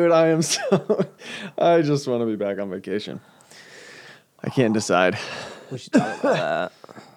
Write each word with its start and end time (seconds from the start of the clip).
Dude, 0.00 0.12
I 0.12 0.28
am 0.28 0.40
so. 0.54 1.06
I 1.58 1.82
just 1.82 2.08
want 2.08 2.22
to 2.22 2.26
be 2.26 2.36
back 2.36 2.58
on 2.58 2.70
vacation. 2.70 3.20
I 4.42 4.48
can't 4.48 4.72
decide. 4.72 5.18
We 5.70 5.76
should 5.76 5.92
talk 5.92 6.20
about 6.20 6.32
that. 6.32 6.72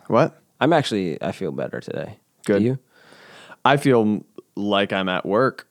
What? 0.07 0.41
I'm 0.59 0.73
actually 0.73 1.21
I 1.21 1.31
feel 1.31 1.53
better 1.53 1.79
today. 1.79 2.17
Good. 2.45 2.59
Do 2.59 2.65
you? 2.65 2.79
I 3.63 3.77
feel 3.77 4.25
like 4.57 4.91
I'm 4.91 5.07
at 5.07 5.25
work, 5.25 5.65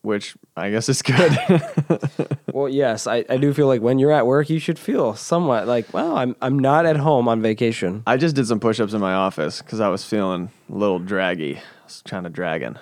which 0.00 0.36
I 0.56 0.70
guess 0.70 0.88
is 0.88 1.02
good. 1.02 1.36
Well, 2.50 2.68
yes, 2.70 3.06
I, 3.06 3.24
I 3.28 3.36
do 3.36 3.52
feel 3.52 3.66
like 3.68 3.82
when 3.82 3.98
you're 4.00 4.10
at 4.10 4.26
work, 4.26 4.50
you 4.50 4.58
should 4.58 4.78
feel 4.80 5.14
somewhat 5.14 5.68
like, 5.68 5.92
well, 5.92 6.16
I'm 6.16 6.34
I'm 6.40 6.58
not 6.58 6.86
at 6.86 6.96
home 6.96 7.28
on 7.28 7.40
vacation. 7.42 8.02
I 8.06 8.16
just 8.16 8.34
did 8.34 8.46
some 8.46 8.58
push-ups 8.58 8.94
in 8.94 9.00
my 9.00 9.12
office 9.12 9.60
because 9.62 9.78
I 9.80 9.88
was 9.88 10.02
feeling 10.02 10.50
a 10.68 10.74
little 10.74 10.98
draggy. 10.98 11.58
I 11.58 11.84
was 11.84 12.02
kind 12.02 12.26
of 12.26 12.32
dragging, 12.32 12.76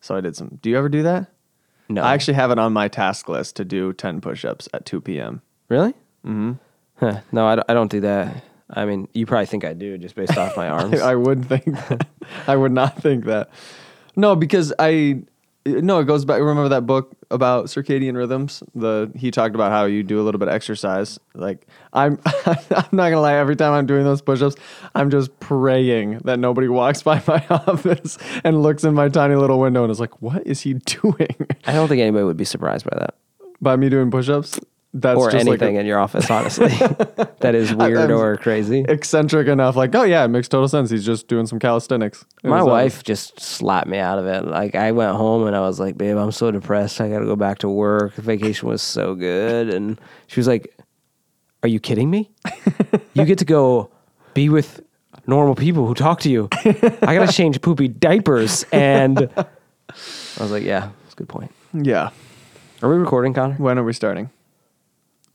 so 0.00 0.16
I 0.16 0.22
did 0.22 0.34
some. 0.34 0.58
Do 0.60 0.70
you 0.70 0.78
ever 0.78 0.88
do 0.88 1.02
that? 1.04 1.31
No, 1.94 2.02
I 2.02 2.14
actually 2.14 2.34
have 2.34 2.50
it 2.50 2.58
on 2.58 2.72
my 2.72 2.88
task 2.88 3.28
list 3.28 3.56
to 3.56 3.64
do 3.64 3.92
10 3.92 4.20
push-ups 4.20 4.68
at 4.72 4.84
2 4.86 5.00
p.m. 5.00 5.42
really. 5.68 5.92
Mm-hmm. 6.24 6.52
Huh. 6.96 7.20
No, 7.32 7.46
I 7.46 7.56
don't, 7.56 7.70
I 7.70 7.74
don't 7.74 7.90
do 7.90 8.00
that. 8.00 8.44
I 8.70 8.84
mean, 8.84 9.08
you 9.12 9.26
probably 9.26 9.46
think 9.46 9.64
I 9.64 9.74
do 9.74 9.98
just 9.98 10.14
based 10.14 10.36
off 10.36 10.56
my 10.56 10.68
arms. 10.70 11.00
I 11.00 11.14
would 11.14 11.46
think 11.46 11.64
that. 11.64 12.06
I 12.46 12.56
would 12.56 12.72
not 12.72 13.02
think 13.02 13.24
that. 13.26 13.50
No, 14.16 14.36
because 14.36 14.72
I 14.78 15.22
no, 15.66 16.00
it 16.00 16.04
goes 16.04 16.24
back. 16.24 16.40
Remember 16.40 16.68
that 16.68 16.86
book 16.86 17.12
about 17.30 17.66
circadian 17.66 18.16
rhythms? 18.16 18.62
The 18.74 19.10
he 19.14 19.30
talked 19.30 19.54
about 19.54 19.70
how 19.70 19.84
you 19.84 20.02
do 20.02 20.20
a 20.20 20.24
little 20.24 20.38
bit 20.38 20.48
of 20.48 20.54
exercise. 20.54 21.18
Like 21.34 21.66
I'm, 21.92 22.18
I'm 22.46 22.56
not 22.92 23.10
gonna 23.10 23.20
lie. 23.20 23.34
Every 23.34 23.56
time 23.56 23.72
I'm 23.72 23.86
doing 23.86 24.04
those 24.04 24.22
push-ups, 24.22 24.56
I'm 24.94 25.10
just 25.10 25.38
praying 25.40 26.18
that 26.24 26.38
nobody 26.38 26.68
walks 26.68 27.02
by 27.02 27.22
my 27.26 27.44
office 27.50 28.18
and 28.44 28.62
looks 28.62 28.84
in 28.84 28.94
my 28.94 29.08
tiny 29.08 29.34
little 29.36 29.58
window 29.60 29.82
and 29.84 29.90
is 29.90 30.00
like, 30.00 30.20
"What 30.20 30.46
is 30.46 30.60
he 30.62 30.74
doing?" 31.02 31.46
I 31.66 31.72
don't 31.72 31.88
think 31.88 32.00
anybody 32.00 32.24
would 32.24 32.36
be 32.36 32.44
surprised 32.44 32.84
by 32.88 32.96
that. 32.98 33.14
by 33.60 33.76
me 33.76 33.88
doing 33.88 34.10
push-ups. 34.10 34.58
That's 34.94 35.16
or 35.18 35.30
anything 35.30 35.74
like 35.74 35.80
in 35.80 35.86
your 35.86 35.98
office, 35.98 36.30
honestly. 36.30 36.68
that 37.40 37.54
is 37.54 37.74
weird 37.74 38.10
I'm- 38.10 38.10
or 38.10 38.36
crazy. 38.36 38.84
eccentric 38.86 39.48
enough. 39.48 39.74
Like, 39.74 39.94
oh 39.94 40.02
yeah, 40.02 40.22
it 40.24 40.28
makes 40.28 40.48
total 40.48 40.68
sense. 40.68 40.90
He's 40.90 41.06
just 41.06 41.28
doing 41.28 41.46
some 41.46 41.58
calisthenics. 41.58 42.26
It 42.44 42.48
My 42.48 42.60
uh, 42.60 42.66
wife 42.66 43.02
just 43.02 43.40
slapped 43.40 43.88
me 43.88 43.96
out 43.98 44.18
of 44.18 44.26
it. 44.26 44.44
Like 44.44 44.74
I 44.74 44.92
went 44.92 45.16
home 45.16 45.46
and 45.46 45.56
I 45.56 45.60
was 45.60 45.80
like, 45.80 45.96
"Babe, 45.96 46.18
I'm 46.18 46.30
so 46.32 46.50
depressed. 46.50 47.00
I 47.00 47.08
got 47.08 47.20
to 47.20 47.24
go 47.24 47.36
back 47.36 47.58
to 47.60 47.70
work. 47.70 48.16
The 48.16 48.22
vacation 48.22 48.68
was 48.68 48.82
so 48.82 49.14
good." 49.14 49.72
And 49.72 49.98
she 50.26 50.38
was 50.40 50.46
like, 50.46 50.76
"Are 51.62 51.68
you 51.68 51.80
kidding 51.80 52.10
me? 52.10 52.30
you 53.14 53.24
get 53.24 53.38
to 53.38 53.46
go 53.46 53.90
be 54.34 54.50
with 54.50 54.82
normal 55.26 55.54
people 55.54 55.86
who 55.86 55.94
talk 55.94 56.20
to 56.20 56.30
you. 56.30 56.48
I 56.64 57.14
got 57.16 57.28
to 57.28 57.32
change 57.34 57.62
poopy 57.62 57.88
diapers." 57.88 58.66
And 58.72 59.30
I 59.38 59.46
was 60.38 60.50
like, 60.50 60.64
"Yeah, 60.64 60.90
that's 61.04 61.14
a 61.14 61.16
good 61.16 61.30
point." 61.30 61.50
yeah. 61.72 62.10
Are 62.82 62.90
we 62.90 62.96
recording, 62.96 63.32
Connor? 63.32 63.54
When 63.54 63.78
are 63.78 63.84
we 63.84 63.94
starting? 63.94 64.28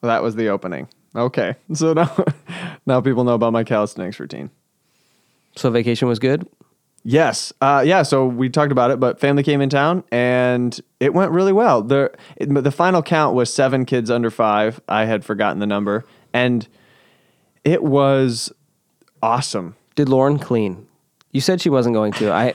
That 0.01 0.23
was 0.23 0.35
the 0.35 0.49
opening. 0.49 0.87
Okay. 1.15 1.55
So 1.73 1.93
now 1.93 2.15
now 2.85 3.01
people 3.01 3.23
know 3.23 3.33
about 3.33 3.53
my 3.53 3.63
calisthenics 3.63 4.19
routine. 4.19 4.49
So 5.55 5.69
vacation 5.69 6.07
was 6.07 6.19
good. 6.19 6.47
Yes. 7.03 7.53
Uh, 7.61 7.83
yeah. 7.85 8.03
So 8.03 8.25
we 8.25 8.49
talked 8.49 8.71
about 8.71 8.91
it, 8.91 8.99
but 8.99 9.19
family 9.19 9.41
came 9.41 9.61
in 9.61 9.69
town 9.69 10.03
and 10.11 10.77
it 10.99 11.13
went 11.13 11.31
really 11.31 11.53
well. 11.53 11.81
The, 11.81 12.11
it, 12.35 12.53
the 12.53 12.71
final 12.71 13.01
count 13.01 13.33
was 13.33 13.53
seven 13.53 13.85
kids 13.85 14.11
under 14.11 14.29
five. 14.29 14.81
I 14.89 15.05
had 15.05 15.23
forgotten 15.23 15.59
the 15.59 15.65
number. 15.65 16.03
And 16.33 16.67
it 17.63 17.81
was 17.81 18.51
awesome. 19.23 19.75
Did 19.95 20.09
Lauren 20.09 20.37
clean? 20.37 20.85
You 21.31 21.41
said 21.41 21.61
she 21.61 21.69
wasn't 21.69 21.95
going 21.95 22.11
to. 22.13 22.31
I 22.31 22.53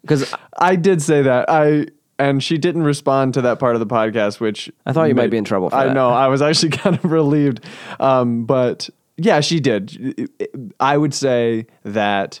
because 0.00 0.34
I 0.58 0.76
did 0.76 1.00
say 1.00 1.22
that. 1.22 1.48
I 1.48 1.86
and 2.18 2.42
she 2.42 2.58
didn't 2.58 2.82
respond 2.82 3.34
to 3.34 3.42
that 3.42 3.58
part 3.58 3.76
of 3.76 3.80
the 3.80 3.86
podcast, 3.86 4.40
which 4.40 4.70
I 4.86 4.92
thought 4.92 5.04
you 5.04 5.14
might 5.14 5.30
be 5.30 5.36
in 5.36 5.44
trouble 5.44 5.70
for 5.70 5.76
I 5.76 5.86
that. 5.86 5.94
know. 5.94 6.10
I 6.10 6.28
was 6.28 6.42
actually 6.42 6.70
kind 6.76 6.96
of 6.96 7.04
relieved, 7.04 7.64
um, 8.00 8.44
but 8.44 8.88
yeah, 9.16 9.40
she 9.40 9.60
did. 9.60 10.30
I 10.80 10.96
would 10.96 11.14
say 11.14 11.66
that 11.84 12.40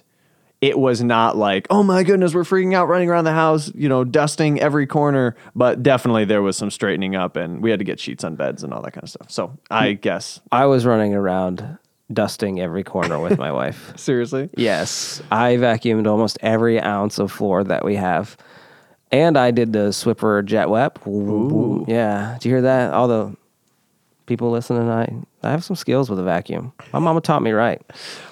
it 0.60 0.78
was 0.78 1.02
not 1.02 1.36
like, 1.36 1.66
oh 1.68 1.82
my 1.82 2.02
goodness, 2.02 2.34
we're 2.34 2.42
freaking 2.42 2.74
out, 2.74 2.88
running 2.88 3.10
around 3.10 3.24
the 3.24 3.32
house, 3.32 3.70
you 3.74 3.88
know, 3.88 4.02
dusting 4.02 4.60
every 4.60 4.86
corner. 4.86 5.36
But 5.54 5.82
definitely 5.82 6.24
there 6.24 6.40
was 6.40 6.56
some 6.56 6.70
straightening 6.70 7.14
up, 7.14 7.36
and 7.36 7.62
we 7.62 7.70
had 7.70 7.80
to 7.80 7.84
get 7.84 8.00
sheets 8.00 8.24
on 8.24 8.36
beds 8.36 8.64
and 8.64 8.72
all 8.72 8.80
that 8.82 8.92
kind 8.92 9.04
of 9.04 9.10
stuff. 9.10 9.30
So 9.30 9.58
I 9.70 9.92
guess 9.92 10.40
I 10.50 10.64
was 10.66 10.86
running 10.86 11.14
around 11.14 11.78
dusting 12.12 12.60
every 12.60 12.82
corner 12.82 13.18
with 13.18 13.38
my 13.38 13.52
wife. 13.52 13.92
seriously, 13.96 14.48
Yes, 14.56 15.22
I 15.30 15.56
vacuumed 15.56 16.06
almost 16.06 16.38
every 16.40 16.80
ounce 16.80 17.18
of 17.18 17.30
floor 17.30 17.62
that 17.64 17.84
we 17.84 17.96
have, 17.96 18.36
and 19.14 19.38
I 19.38 19.52
did 19.52 19.72
the 19.72 19.90
Swiffer 19.90 20.44
Jet. 20.44 20.66
Ooh. 21.06 21.84
Yeah, 21.86 22.34
did 22.34 22.44
you 22.46 22.50
hear 22.52 22.62
that? 22.62 22.92
All 22.92 23.06
the 23.06 23.36
people 24.26 24.50
listening, 24.50 24.90
I 24.90 25.08
I 25.42 25.50
have 25.52 25.62
some 25.62 25.76
skills 25.76 26.10
with 26.10 26.18
a 26.18 26.24
vacuum. 26.24 26.72
My 26.92 26.98
mama 26.98 27.20
taught 27.20 27.42
me 27.42 27.52
right. 27.52 27.80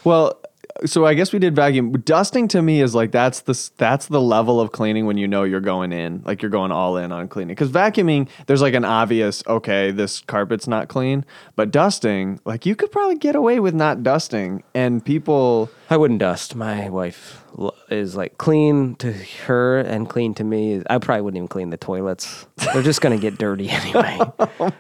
Well, 0.03 0.41
so 0.85 1.07
I 1.07 1.15
guess 1.15 1.33
we 1.33 1.39
did 1.39 1.55
vacuum. 1.55 1.93
Dusting 1.93 2.49
to 2.49 2.63
me 2.63 2.81
is 2.81 2.97
like 2.97 3.13
that's 3.13 3.43
the 3.43 3.71
that's 3.77 4.07
the 4.07 4.21
level 4.21 4.61
of 4.61 4.73
cleaning 4.73 5.07
when 5.07 5.19
you 5.19 5.29
know 5.29 5.45
you're 5.45 5.61
going 5.61 5.93
in, 5.93 6.23
like 6.25 6.43
you're 6.43 6.51
going 6.51 6.73
all 6.73 6.97
in 6.97 7.13
on 7.13 7.29
cleaning. 7.29 7.55
Because 7.55 7.71
vacuuming, 7.71 8.29
there's 8.47 8.63
like 8.63 8.75
an 8.75 8.85
obvious 8.85 9.45
okay, 9.47 9.93
this 9.93 10.21
carpet's 10.23 10.67
not 10.67 10.89
clean, 10.89 11.25
but 11.55 11.71
dusting, 11.71 12.41
like 12.45 12.67
you 12.67 12.75
could 12.75 12.91
probably 12.91 13.17
get 13.17 13.37
away 13.37 13.61
with 13.61 13.75
not 13.75 14.03
dusting, 14.03 14.65
and 14.75 15.05
people. 15.05 15.71
I 15.91 15.97
wouldn't 15.97 16.21
dust. 16.21 16.57
My 16.57 16.89
wife 16.89 17.42
is 17.91 18.17
like 18.17 18.39
clean 18.39 18.95
to 18.97 19.13
her 19.47 19.81
and 19.81 20.09
clean 20.09 20.35
to 20.35 20.45
me. 20.45 20.83
I 20.89 20.99
probably 20.99 21.21
wouldn't 21.23 21.37
even 21.39 21.49
clean 21.49 21.71
the 21.71 21.77
toilets. 21.77 22.47
They're 22.73 22.83
just 22.83 23.01
gonna 23.01 23.19
get 23.19 23.39
dirty 23.39 23.69
anyway. 23.71 24.19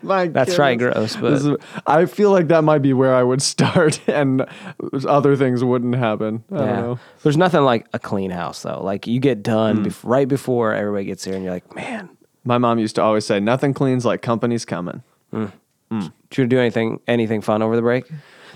My 0.02 0.28
That's 0.28 0.58
right, 0.58 0.78
gross, 0.78 1.16
but- 1.16 1.32
is- 1.32 1.48
I 1.86 2.06
feel 2.06 2.30
like 2.30 2.48
that 2.48 2.62
might 2.62 2.78
be 2.82 2.92
where 2.92 3.14
I 3.14 3.22
would 3.22 3.42
start, 3.52 4.00
and 4.08 4.46
other 5.06 5.36
things 5.36 5.62
wouldn't 5.62 5.94
happen. 5.96 6.44
I 6.52 6.56
don't 6.56 6.66
know. 6.66 6.98
There's 7.22 7.36
nothing 7.36 7.62
like 7.62 7.86
a 7.92 7.98
clean 7.98 8.30
house 8.30 8.62
though. 8.62 8.80
Like 8.82 9.06
you 9.06 9.20
get 9.20 9.42
done 9.42 9.78
Hmm. 9.78 9.84
bef- 9.84 10.00
right 10.04 10.28
before 10.28 10.72
everybody 10.74 11.04
gets 11.04 11.24
here, 11.24 11.34
and 11.34 11.44
you're 11.44 11.52
like, 11.54 11.74
man, 11.74 12.08
My 12.44 12.58
mom 12.58 12.78
used 12.78 12.96
to 12.96 13.02
always 13.02 13.24
say, 13.26 13.38
"Nothing 13.38 13.72
cleans 13.74 14.04
like 14.04 14.22
company's 14.22 14.64
coming." 14.64 15.02
did 15.30 16.38
you 16.38 16.46
do 16.46 16.58
anything 16.58 17.00
anything 17.06 17.40
fun 17.42 17.62
over 17.62 17.76
the 17.76 17.82
break? 17.82 18.04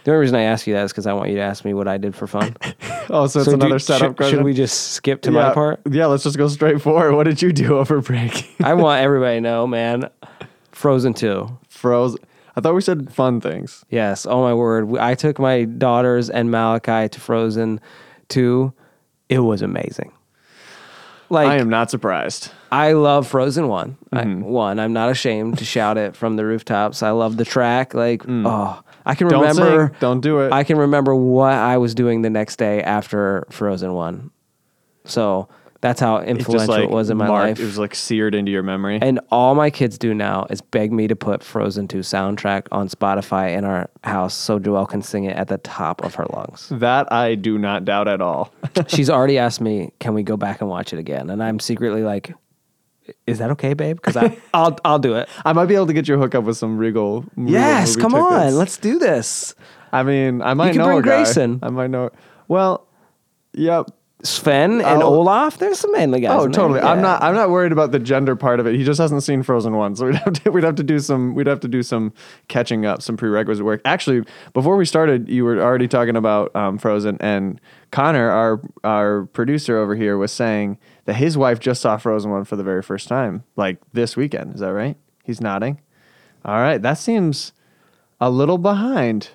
The 0.07 0.13
only 0.13 0.21
reason 0.21 0.37
I 0.37 0.43
ask 0.43 0.69
you 0.69 0.75
that 0.75 0.85
is 0.85 0.93
because 0.93 1.09
I 1.09 1.15
want 1.15 1.31
you 1.31 1.35
to 1.35 1.43
ask 1.43 1.65
me 1.65 1.75
what 1.75 1.89
I 1.89 1.99
did 1.99 2.15
for 2.15 2.29
fun. 2.29 2.57
Oh, 3.09 3.29
so 3.29 3.39
it's 3.41 3.45
So 3.45 3.53
do- 3.53 3.65
another 3.65 3.79
setup 3.79 4.09
should, 4.11 4.17
question. 4.17 4.39
Should 4.39 4.45
we 4.45 4.53
just 4.53 4.93
skip 4.93 5.23
to 5.23 5.33
yeah, 5.33 5.49
my 5.49 5.55
part? 5.55 5.81
Yeah, 5.89 6.07
let's 6.07 6.25
just 6.25 6.37
go 6.37 6.49
straight 6.49 6.83
forward. 6.83 7.15
What 7.15 7.23
did 7.25 7.41
you 7.41 7.53
do 7.53 7.79
over 7.79 8.01
break? 8.01 8.53
I 8.61 8.75
want 8.83 9.01
everybody 9.01 9.37
to 9.37 9.41
know, 9.41 9.65
man. 9.69 10.11
Frozen 10.73 11.15
2. 11.15 11.59
Froze. 11.69 12.17
I 12.57 12.61
thought 12.61 12.75
we 12.75 12.81
said 12.81 13.13
fun 13.13 13.41
things. 13.41 13.85
Yes. 13.91 14.27
Oh 14.27 14.43
my 14.43 14.55
word. 14.55 14.97
I 14.99 15.15
took 15.15 15.39
my 15.39 15.65
daughters 15.67 16.29
and 16.31 16.51
Malachi 16.51 17.09
to 17.11 17.21
Frozen 17.21 17.81
2. 18.29 18.73
It 19.29 19.39
was 19.41 19.63
amazing. 19.63 20.11
Like 21.29 21.49
I 21.49 21.57
am 21.57 21.69
not 21.69 21.91
surprised. 21.91 22.51
I 22.71 22.93
love 22.93 23.27
Frozen 23.27 23.69
One. 23.69 23.97
I, 24.13 24.23
Mm-hmm. 24.25 24.43
one, 24.43 24.79
I'm 24.81 24.93
not 24.93 25.11
ashamed 25.11 25.59
to 25.59 25.65
shout 25.65 25.99
it 25.99 26.15
from 26.17 26.37
the 26.37 26.45
rooftops. 26.45 27.03
I 27.03 27.11
love 27.11 27.37
the 27.37 27.45
track. 27.45 27.95
Like, 27.95 28.23
oh, 28.29 28.83
I 29.05 29.15
can 29.15 29.27
Mm. 29.27 29.31
Don't 29.31 29.41
remember. 29.49 29.89
sing. 29.89 29.97
Don't 30.01 30.21
do 30.21 30.41
it. 30.41 30.53
I 30.53 30.63
can 30.65 30.79
remember 30.79 31.15
what 31.15 31.53
I 31.55 31.79
was 31.79 31.95
doing 31.95 32.23
the 32.23 32.31
next 32.31 32.57
day 32.57 32.83
after 32.83 33.47
Frozen 33.51 33.93
One. 33.95 34.31
So 35.05 35.49
that's 35.87 36.01
how 36.01 36.17
It 36.17 36.29
influential 36.29 36.75
it, 36.75 36.91
was 36.91 37.11
in 37.11 37.17
my 37.17 37.27
marked- 37.29 37.49
life. 37.49 37.61
It 37.61 37.65
was 37.65 37.79
like 37.79 37.95
seared 37.95 38.35
into 38.35 38.51
your 38.51 38.63
memory. 38.63 38.99
and 39.01 39.21
all 39.31 39.55
my 39.55 39.71
kids 39.71 39.99
do 39.99 40.13
now 40.15 40.47
is 40.51 40.61
beg 40.61 40.93
me 40.93 41.07
to 41.07 41.17
put 41.17 41.43
Frozen 41.43 41.89
2 41.89 41.99
soundtrack 42.01 42.67
on 42.73 42.89
Spotify 42.89 43.57
in 43.57 43.65
our 43.65 43.89
house 44.05 44.35
so 44.35 44.59
Joelle 44.59 44.89
can 44.89 45.03
sing 45.03 45.25
it 45.25 45.37
at 45.37 45.49
the 45.49 45.59
top 45.59 46.03
of 46.05 46.15
her 46.17 46.27
lungs. 46.33 46.69
that 46.71 47.13
I 47.13 47.35
do 47.37 47.59
not 47.59 47.85
doubt 47.85 48.09
at 48.09 48.21
all. 48.21 48.53
She's 48.89 49.09
already 49.11 49.39
asked 49.39 49.61
me, 49.61 49.93
"Can 50.01 50.15
we 50.15 50.23
go 50.23 50.37
back 50.37 50.61
and 50.61 50.69
watch 50.69 50.93
it 50.93 50.99
again?" 50.99 51.31
And 51.31 51.43
I'm 51.43 51.59
secretly 51.61 52.03
like, 52.03 52.35
"Is 53.27 53.39
that 53.39 53.51
okay, 53.53 53.75
babe?" 53.75 53.99
Because 54.03 54.17
I'll 54.55 54.79
I'll 54.85 54.99
do 54.99 55.15
it. 55.17 55.29
I 55.45 55.53
might 55.53 55.67
be 55.67 55.75
able 55.75 55.87
to 55.87 55.93
get 55.93 56.09
you 56.09 56.15
a 56.17 56.19
hookup 56.19 56.45
with 56.45 56.57
some 56.57 56.77
Regal. 56.79 57.25
Yes, 57.37 57.97
come 57.97 58.13
tickets. 58.13 58.27
on, 58.33 58.55
let's 58.57 58.77
do 58.79 58.99
this. 58.99 59.55
I 59.93 60.03
mean, 60.03 60.43
I 60.43 60.55
might 60.55 60.71
can 60.73 60.79
know 60.79 60.87
bring 60.87 60.99
a 60.99 61.03
guy. 61.03 61.23
Grayson. 61.23 61.61
I 61.63 61.71
might 61.71 61.91
know. 61.91 62.11
Well, 62.49 62.87
yep. 63.55 63.87
Sven 64.23 64.81
and 64.81 65.03
I'll- 65.03 65.15
Olaf, 65.15 65.59
there's 65.59 65.79
some 65.79 65.93
manly 65.93 66.21
guys. 66.21 66.31
Oh, 66.41 66.45
in 66.45 66.51
there. 66.51 66.61
totally. 66.63 66.81
I'm 66.81 66.99
Yeah. 66.99 67.03
not. 67.03 67.23
I'm 67.23 67.35
not 67.35 67.51
worried 67.51 67.71
about 67.71 67.93
the 67.93 67.99
gender 67.99 68.35
part 68.35 68.61
of 68.61 68.67
it. 68.67 68.75
He 68.75 68.83
just 68.83 68.99
hasn't 68.99 69.23
seen 69.23 69.43
Frozen 69.43 69.77
one, 69.77 69.95
so 69.95 70.07
we'd 70.07 70.15
have 70.25 70.33
to. 70.33 70.51
We'd 70.51 70.65
have 70.65 70.75
to 70.77 70.83
do 70.83 70.99
some. 70.99 71.35
We'd 71.35 71.47
have 71.47 71.61
to 71.61 71.69
do 71.69 71.83
some 71.83 72.13
catching 72.49 72.87
up, 72.87 73.03
some 73.03 73.17
prerequisite 73.19 73.65
work. 73.65 73.83
Actually, 73.85 74.25
before 74.55 74.77
we 74.77 74.87
started, 74.87 75.29
you 75.29 75.45
were 75.45 75.61
already 75.61 75.87
talking 75.87 76.17
about 76.17 76.55
um, 76.57 76.79
Frozen, 76.79 77.19
and 77.21 77.61
Connor, 77.91 78.31
our 78.31 78.61
our 78.85 79.25
producer 79.27 79.77
over 79.79 79.95
here, 79.95 80.17
was 80.17 80.33
saying 80.33 80.79
that 81.05 81.15
his 81.15 81.37
wife 81.37 81.61
just 81.61 81.83
saw 81.83 81.99
Frozen 81.99 82.31
one 82.31 82.45
for 82.45 82.57
the 82.57 82.65
very 82.65 82.83
first 82.83 83.09
time, 83.09 83.45
like 83.55 83.79
this 83.93 84.17
weekend. 84.17 84.55
Is 84.55 84.61
that 84.61 84.73
right? 84.73 84.97
He's 85.25 85.41
nodding. 85.43 85.79
All 86.45 86.57
right, 86.61 86.81
that 86.81 86.95
seems 86.99 87.53
a 88.21 88.31
little 88.31 88.59
behind, 88.59 89.29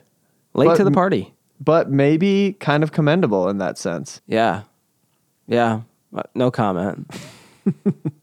late 0.56 0.66
but- 0.68 0.78
to 0.78 0.84
the 0.84 0.92
party. 0.92 1.36
but 1.64 1.92
maybe 1.92 2.56
kind 2.60 2.82
of 2.82 2.92
commendable 2.92 3.48
in 3.48 3.60
that 3.60 3.78
sense. 3.78 4.22
Yeah, 4.26 4.64
yeah. 5.52 5.82
No 6.34 6.52
comment. 6.52 7.10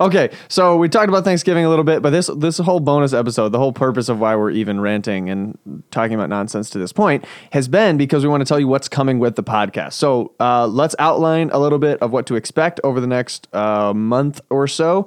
Okay, 0.00 0.30
so 0.48 0.76
we 0.76 0.88
talked 0.88 1.08
about 1.08 1.22
Thanksgiving 1.24 1.64
a 1.64 1.68
little 1.68 1.84
bit, 1.84 2.02
but 2.02 2.10
this 2.10 2.28
this 2.36 2.58
whole 2.58 2.80
bonus 2.80 3.12
episode, 3.12 3.50
the 3.50 3.58
whole 3.58 3.72
purpose 3.72 4.08
of 4.08 4.18
why 4.18 4.34
we're 4.34 4.50
even 4.50 4.80
ranting 4.80 5.30
and 5.30 5.56
talking 5.92 6.14
about 6.14 6.28
nonsense 6.28 6.70
to 6.70 6.78
this 6.78 6.92
point, 6.92 7.24
has 7.52 7.68
been 7.68 7.96
because 7.96 8.24
we 8.24 8.28
want 8.28 8.40
to 8.40 8.44
tell 8.44 8.58
you 8.58 8.66
what's 8.66 8.88
coming 8.88 9.20
with 9.20 9.36
the 9.36 9.44
podcast. 9.44 9.92
So 9.92 10.32
uh, 10.40 10.66
let's 10.66 10.96
outline 10.98 11.50
a 11.50 11.58
little 11.58 11.78
bit 11.78 12.00
of 12.02 12.10
what 12.10 12.26
to 12.26 12.34
expect 12.34 12.80
over 12.82 13.00
the 13.00 13.06
next 13.06 13.46
uh, 13.54 13.94
month 13.94 14.40
or 14.50 14.66
so, 14.66 15.06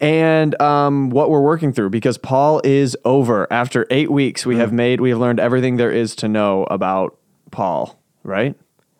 and 0.00 0.60
um, 0.62 1.10
what 1.10 1.30
we're 1.30 1.42
working 1.42 1.72
through. 1.72 1.90
Because 1.90 2.18
Paul 2.18 2.60
is 2.62 2.96
over 3.04 3.52
after 3.52 3.86
eight 3.90 4.10
weeks. 4.10 4.46
We 4.46 4.56
have 4.58 4.72
made 4.72 5.00
we 5.00 5.10
have 5.10 5.18
learned 5.18 5.40
everything 5.40 5.76
there 5.76 5.90
is 5.90 6.14
to 6.16 6.28
know 6.28 6.64
about 6.64 7.18
Paul. 7.50 7.98
Right? 8.22 8.54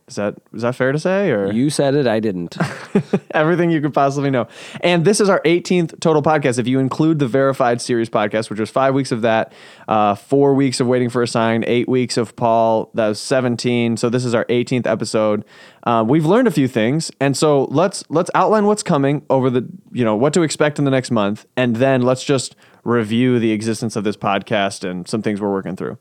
Is 0.08 0.16
that 0.16 0.36
is 0.54 0.62
that 0.62 0.74
fair 0.74 0.90
to 0.90 0.98
say? 0.98 1.30
Or 1.30 1.52
You 1.52 1.68
said 1.70 1.94
it, 1.94 2.06
I 2.06 2.18
didn't. 2.18 2.56
everything 3.38 3.70
you 3.70 3.80
could 3.80 3.94
possibly 3.94 4.30
know. 4.30 4.48
And 4.80 5.04
this 5.04 5.20
is 5.20 5.28
our 5.28 5.40
18th 5.42 6.00
total 6.00 6.22
podcast. 6.22 6.58
If 6.58 6.66
you 6.66 6.78
include 6.78 7.18
the 7.18 7.28
verified 7.28 7.80
series 7.80 8.08
podcast, 8.08 8.50
which 8.50 8.58
was 8.58 8.70
five 8.70 8.94
weeks 8.94 9.12
of 9.12 9.22
that, 9.22 9.52
uh, 9.86 10.14
four 10.14 10.54
weeks 10.54 10.80
of 10.80 10.86
waiting 10.86 11.08
for 11.10 11.22
a 11.22 11.28
sign, 11.28 11.64
eight 11.66 11.88
weeks 11.88 12.16
of 12.16 12.34
Paul, 12.36 12.90
that 12.94 13.08
was 13.08 13.20
17. 13.20 13.96
So 13.96 14.08
this 14.08 14.24
is 14.24 14.34
our 14.34 14.44
18th 14.46 14.86
episode. 14.86 15.44
Uh, 15.84 16.04
we've 16.06 16.26
learned 16.26 16.48
a 16.48 16.50
few 16.50 16.68
things, 16.68 17.10
and 17.20 17.36
so 17.36 17.64
let's 17.64 18.04
let's 18.08 18.30
outline 18.34 18.66
what's 18.66 18.82
coming 18.82 19.24
over 19.30 19.48
the 19.48 19.66
you 19.92 20.04
know 20.04 20.16
what 20.16 20.32
to 20.34 20.42
expect 20.42 20.78
in 20.78 20.84
the 20.84 20.90
next 20.90 21.10
month, 21.10 21.46
and 21.56 21.76
then 21.76 22.02
let's 22.02 22.24
just 22.24 22.56
review 22.84 23.38
the 23.38 23.52
existence 23.52 23.96
of 23.96 24.04
this 24.04 24.16
podcast 24.16 24.88
and 24.88 25.06
some 25.06 25.22
things 25.22 25.40
we're 25.40 25.52
working 25.52 25.76
through. 25.76 25.98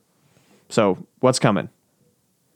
So 0.69 1.05
what's 1.19 1.39
coming? 1.39 1.69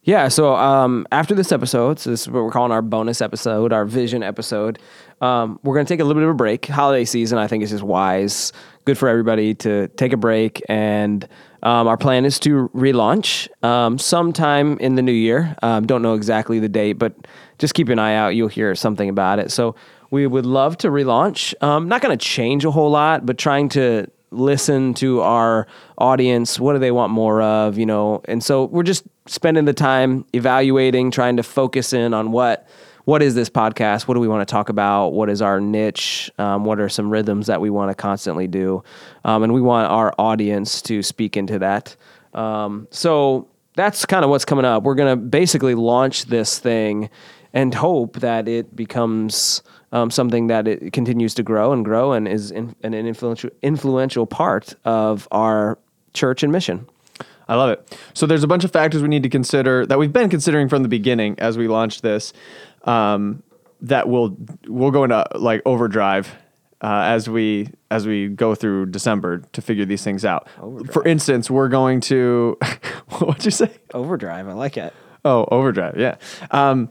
Yeah, 0.04 0.30
so 0.30 0.56
um, 0.56 1.06
after 1.12 1.36
this 1.36 1.52
episode, 1.52 2.00
so 2.00 2.10
this 2.10 2.22
is 2.22 2.28
what 2.28 2.44
we're 2.44 2.50
calling 2.50 2.72
our 2.72 2.82
bonus 2.82 3.22
episode, 3.22 3.72
our 3.72 3.86
vision 3.86 4.24
episode. 4.24 4.80
Um, 5.22 5.60
we're 5.62 5.76
going 5.76 5.86
to 5.86 5.94
take 5.94 6.00
a 6.00 6.04
little 6.04 6.20
bit 6.20 6.28
of 6.28 6.34
a 6.34 6.38
break. 6.38 6.66
Holiday 6.66 7.06
season, 7.06 7.38
I 7.38 7.46
think, 7.46 7.64
is 7.64 7.70
just 7.70 7.84
wise, 7.84 8.52
good 8.86 8.98
for 8.98 9.08
everybody 9.08 9.54
to 9.56 9.90
take 9.90 10.12
a 10.12 10.18
break. 10.18 10.60
And 10.68 11.28
um, 11.62 11.88
our 11.88 11.98
plan 11.98 12.26
is 12.26 12.40
to 12.40 12.68
relaunch 12.70 13.48
um, 13.64 14.00
sometime 14.00 14.80
in 14.80 14.96
the 14.96 15.04
new 15.04 15.12
year. 15.12 15.56
Um, 15.62 15.86
don't 15.86 16.02
know 16.02 16.16
exactly 16.16 16.58
the 16.58 16.70
date, 16.70 16.94
but 16.94 17.14
just 17.60 17.76
keep 17.76 17.88
an 17.90 18.00
eye 18.00 18.16
out. 18.16 18.30
You'll 18.30 18.48
hear 18.48 18.74
something 18.74 19.08
about 19.08 19.38
it. 19.38 19.52
So 19.52 19.76
we 20.10 20.26
would 20.26 20.48
love 20.48 20.80
to 20.80 20.88
relaunch. 20.88 21.54
Um, 21.62 21.88
not 21.88 22.02
going 22.02 22.18
to 22.18 22.26
change 22.26 22.66
a 22.66 22.72
whole 22.72 22.90
lot, 22.90 23.24
but 23.24 23.38
trying 23.38 23.70
to 23.70 24.08
listen 24.32 24.94
to 24.94 25.20
our 25.22 25.68
audience 25.98 26.58
what 26.58 26.72
do 26.72 26.80
they 26.80 26.92
want 26.92 27.12
more 27.12 27.42
of 27.42 27.78
you 27.78 27.86
know 27.86 28.22
and 28.30 28.42
so 28.42 28.64
we're 28.66 28.82
just 28.82 29.04
spending 29.32 29.64
the 29.64 29.74
time 29.74 30.26
evaluating 30.34 31.10
trying 31.10 31.38
to 31.38 31.44
focus 31.44 31.94
in 31.94 32.14
on 32.14 32.32
what 32.32 32.68
what 33.06 33.24
is 33.24 33.34
this 33.34 33.50
podcast? 33.50 34.08
What 34.08 34.14
do 34.14 34.20
we 34.20 34.28
want 34.28 34.48
to 34.48 34.52
talk 34.52 34.70
about? 34.70 35.10
What 35.10 35.28
is 35.28 35.42
our 35.42 35.60
niche? 35.60 36.30
Um, 36.38 36.66
what 36.66 36.80
are 36.80 36.88
some 36.88 37.10
rhythms 37.10 37.48
that 37.48 37.60
we 37.60 37.72
want 37.72 37.90
to 37.90 37.96
constantly 37.96 38.46
do? 38.46 38.84
Um, 39.26 39.42
and 39.42 39.54
we 39.54 39.62
want 39.62 39.90
our 39.90 40.14
audience 40.20 40.84
to 40.84 41.02
speak 41.02 41.36
into 41.36 41.58
that. 41.60 41.96
Um, 42.36 42.88
so 42.92 43.48
that's 43.76 44.06
kind 44.06 44.24
of 44.24 44.30
what's 44.30 44.46
coming 44.46 44.66
up. 44.66 44.84
We're 44.84 44.96
going 44.96 45.18
to 45.18 45.26
basically 45.26 45.74
launch 45.74 46.26
this 46.26 46.60
thing 46.60 47.10
and 47.54 47.74
hope 47.74 48.20
that 48.20 48.48
it 48.48 48.76
becomes 48.76 49.64
um, 49.92 50.12
something 50.12 50.48
that 50.48 50.68
it 50.68 50.94
continues 50.94 51.34
to 51.36 51.44
grow 51.44 51.74
and 51.74 51.84
grow 51.84 52.12
and 52.12 52.28
is 52.28 52.52
in, 52.52 52.76
an 52.84 52.94
influential 52.94 53.50
influential 53.64 54.28
part 54.28 54.76
of 54.86 55.28
our 55.32 55.80
church 56.14 56.44
and 56.44 56.52
mission. 56.52 56.88
I 57.48 57.56
love 57.56 57.70
it. 57.70 57.98
So 58.14 58.26
there's 58.26 58.44
a 58.44 58.48
bunch 58.48 58.64
of 58.64 58.72
factors 58.72 59.02
we 59.02 59.08
need 59.08 59.24
to 59.24 59.30
consider 59.30 59.86
that 59.86 59.98
we've 60.00 60.14
been 60.14 60.30
considering 60.30 60.70
from 60.70 60.84
the 60.84 60.90
beginning 60.90 61.40
as 61.40 61.58
we 61.58 61.68
launched 61.68 62.02
this. 62.02 62.34
Um, 62.84 63.44
that 63.82 64.08
will 64.08 64.38
we'll 64.68 64.92
go 64.92 65.04
into 65.04 65.26
like 65.36 65.62
overdrive 65.66 66.36
uh, 66.82 67.04
as 67.06 67.30
we 67.30 67.70
as 67.90 68.08
we 68.08 68.28
go 68.28 68.56
through 68.56 68.88
December 68.88 69.40
to 69.54 69.62
figure 69.62 69.86
these 69.86 70.04
things 70.04 70.26
out. 70.26 70.48
For 70.92 71.06
instance, 71.06 71.50
we're 71.50 71.70
going 71.70 72.02
to 72.02 72.58
what'd 73.20 73.46
you 73.46 73.52
say? 73.52 73.72
Overdrive, 73.94 74.48
I 74.48 74.54
like 74.54 74.78
it. 74.78 74.94
Oh, 75.24 75.48
overdrive. 75.52 75.98
Yeah. 75.98 76.16
Um, 76.50 76.90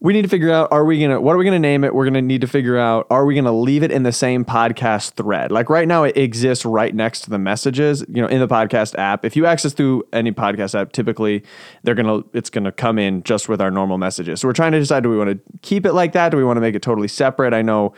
we 0.00 0.12
need 0.12 0.22
to 0.22 0.28
figure 0.28 0.50
out 0.50 0.70
are 0.70 0.84
we 0.84 1.00
gonna 1.00 1.20
what 1.20 1.34
are 1.34 1.38
we 1.38 1.44
gonna 1.44 1.58
name 1.58 1.84
it? 1.84 1.94
We're 1.94 2.04
gonna 2.04 2.22
need 2.22 2.42
to 2.42 2.46
figure 2.46 2.76
out 2.76 3.06
are 3.10 3.24
we 3.24 3.34
gonna 3.34 3.52
leave 3.52 3.82
it 3.82 3.90
in 3.90 4.02
the 4.02 4.12
same 4.12 4.44
podcast 4.44 5.12
thread? 5.12 5.50
Like 5.50 5.70
right 5.70 5.88
now, 5.88 6.04
it 6.04 6.16
exists 6.16 6.64
right 6.64 6.94
next 6.94 7.22
to 7.22 7.30
the 7.30 7.38
messages. 7.38 8.04
You 8.08 8.22
know, 8.22 8.28
in 8.28 8.40
the 8.40 8.48
podcast 8.48 8.98
app. 8.98 9.24
If 9.24 9.36
you 9.36 9.46
access 9.46 9.72
through 9.72 10.04
any 10.12 10.32
podcast 10.32 10.78
app, 10.78 10.92
typically 10.92 11.42
they're 11.82 11.94
gonna 11.94 12.22
it's 12.32 12.50
gonna 12.50 12.72
come 12.72 12.98
in 12.98 13.22
just 13.22 13.48
with 13.48 13.60
our 13.60 13.70
normal 13.70 13.98
messages. 13.98 14.40
So 14.40 14.48
we're 14.48 14.54
trying 14.54 14.72
to 14.72 14.80
decide 14.80 15.02
do 15.02 15.10
we 15.10 15.16
want 15.16 15.30
to 15.30 15.58
keep 15.62 15.86
it 15.86 15.92
like 15.94 16.12
that? 16.12 16.30
Do 16.30 16.36
we 16.36 16.44
want 16.44 16.58
to 16.58 16.60
make 16.60 16.74
it 16.74 16.82
totally 16.82 17.08
separate? 17.08 17.54
I 17.54 17.62
know 17.62 17.94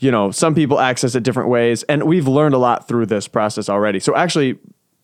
you 0.00 0.10
know, 0.10 0.30
some 0.30 0.54
people 0.54 0.80
access 0.80 1.14
it 1.14 1.22
different 1.22 1.50
ways, 1.50 1.82
and 1.84 2.04
we've 2.04 2.26
learned 2.26 2.54
a 2.54 2.58
lot 2.58 2.88
through 2.88 3.06
this 3.06 3.28
process 3.28 3.68
already. 3.68 4.00
So 4.00 4.16
actually, 4.16 4.58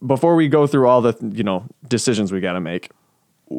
before 0.05 0.35
we 0.37 0.49
go 0.49 0.67
through 0.67 0.89
all 0.89 1.03
the 1.03 1.15
you 1.33 1.45
know 1.45 1.67
decisions 1.87 2.33
we 2.33 2.41
got 2.41 2.55
to 2.55 2.61
make, 2.61 2.91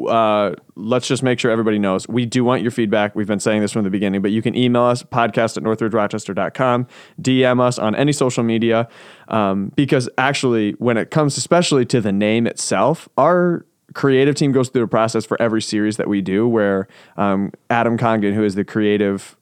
uh, 0.06 0.54
let's 0.76 1.08
just 1.08 1.22
make 1.22 1.38
sure 1.38 1.50
everybody 1.50 1.78
knows 1.78 2.06
we 2.08 2.26
do 2.26 2.44
want 2.44 2.62
your 2.62 2.70
feedback. 2.70 3.14
We've 3.14 3.26
been 3.26 3.40
saying 3.40 3.62
this 3.62 3.72
from 3.72 3.84
the 3.84 3.90
beginning, 3.90 4.20
but 4.20 4.30
you 4.30 4.42
can 4.42 4.54
email 4.54 4.82
us 4.82 5.02
podcast 5.02 5.56
at 5.56 5.62
northridgerochester.com, 5.62 6.86
DM 7.20 7.60
us 7.60 7.78
on 7.78 7.94
any 7.94 8.12
social 8.12 8.44
media. 8.44 8.88
Um, 9.28 9.72
because 9.76 10.08
actually, 10.18 10.72
when 10.72 10.96
it 10.96 11.10
comes 11.10 11.36
especially 11.36 11.86
to 11.86 12.00
the 12.00 12.12
name 12.12 12.46
itself, 12.46 13.08
our 13.16 13.64
creative 13.94 14.34
team 14.34 14.52
goes 14.52 14.68
through 14.68 14.82
a 14.82 14.88
process 14.88 15.24
for 15.24 15.40
every 15.40 15.62
series 15.62 15.96
that 15.96 16.08
we 16.08 16.20
do 16.20 16.46
where 16.46 16.86
um, 17.16 17.50
Adam 17.70 17.96
Congdon, 17.96 18.34
who 18.34 18.44
is 18.44 18.54
the 18.54 18.64
creative 18.64 19.36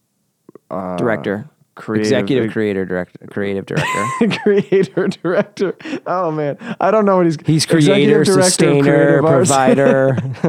Director, 0.97 1.49
creative- 1.77 2.07
executive 2.07 2.53
creator, 2.53 2.85
director, 2.85 3.27
creative 3.31 3.65
director. 3.67 4.39
creator 4.43 5.07
director. 5.09 5.77
Oh 6.07 6.33
man, 6.33 6.59
I 6.81 6.91
don't 6.91 7.05
know 7.05 7.17
what 7.19 7.27
he's. 7.27 7.39
He's 7.47 7.65
creator, 7.67 8.25
director 8.25 8.43
sustainer, 8.43 9.23
provider. 9.23 10.11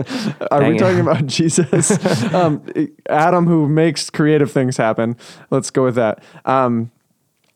Are 0.51 0.59
Dang 0.61 0.69
we 0.69 0.75
it. 0.75 0.79
talking 0.79 0.99
about 0.99 1.25
Jesus? 1.27 1.91
um, 2.33 2.63
Adam, 3.09 3.45
who 3.45 3.67
makes 3.67 4.09
creative 4.09 4.51
things 4.51 4.77
happen. 4.77 5.15
Let's 5.51 5.69
go 5.69 5.83
with 5.83 5.95
that. 5.95 6.23
Um, 6.45 6.91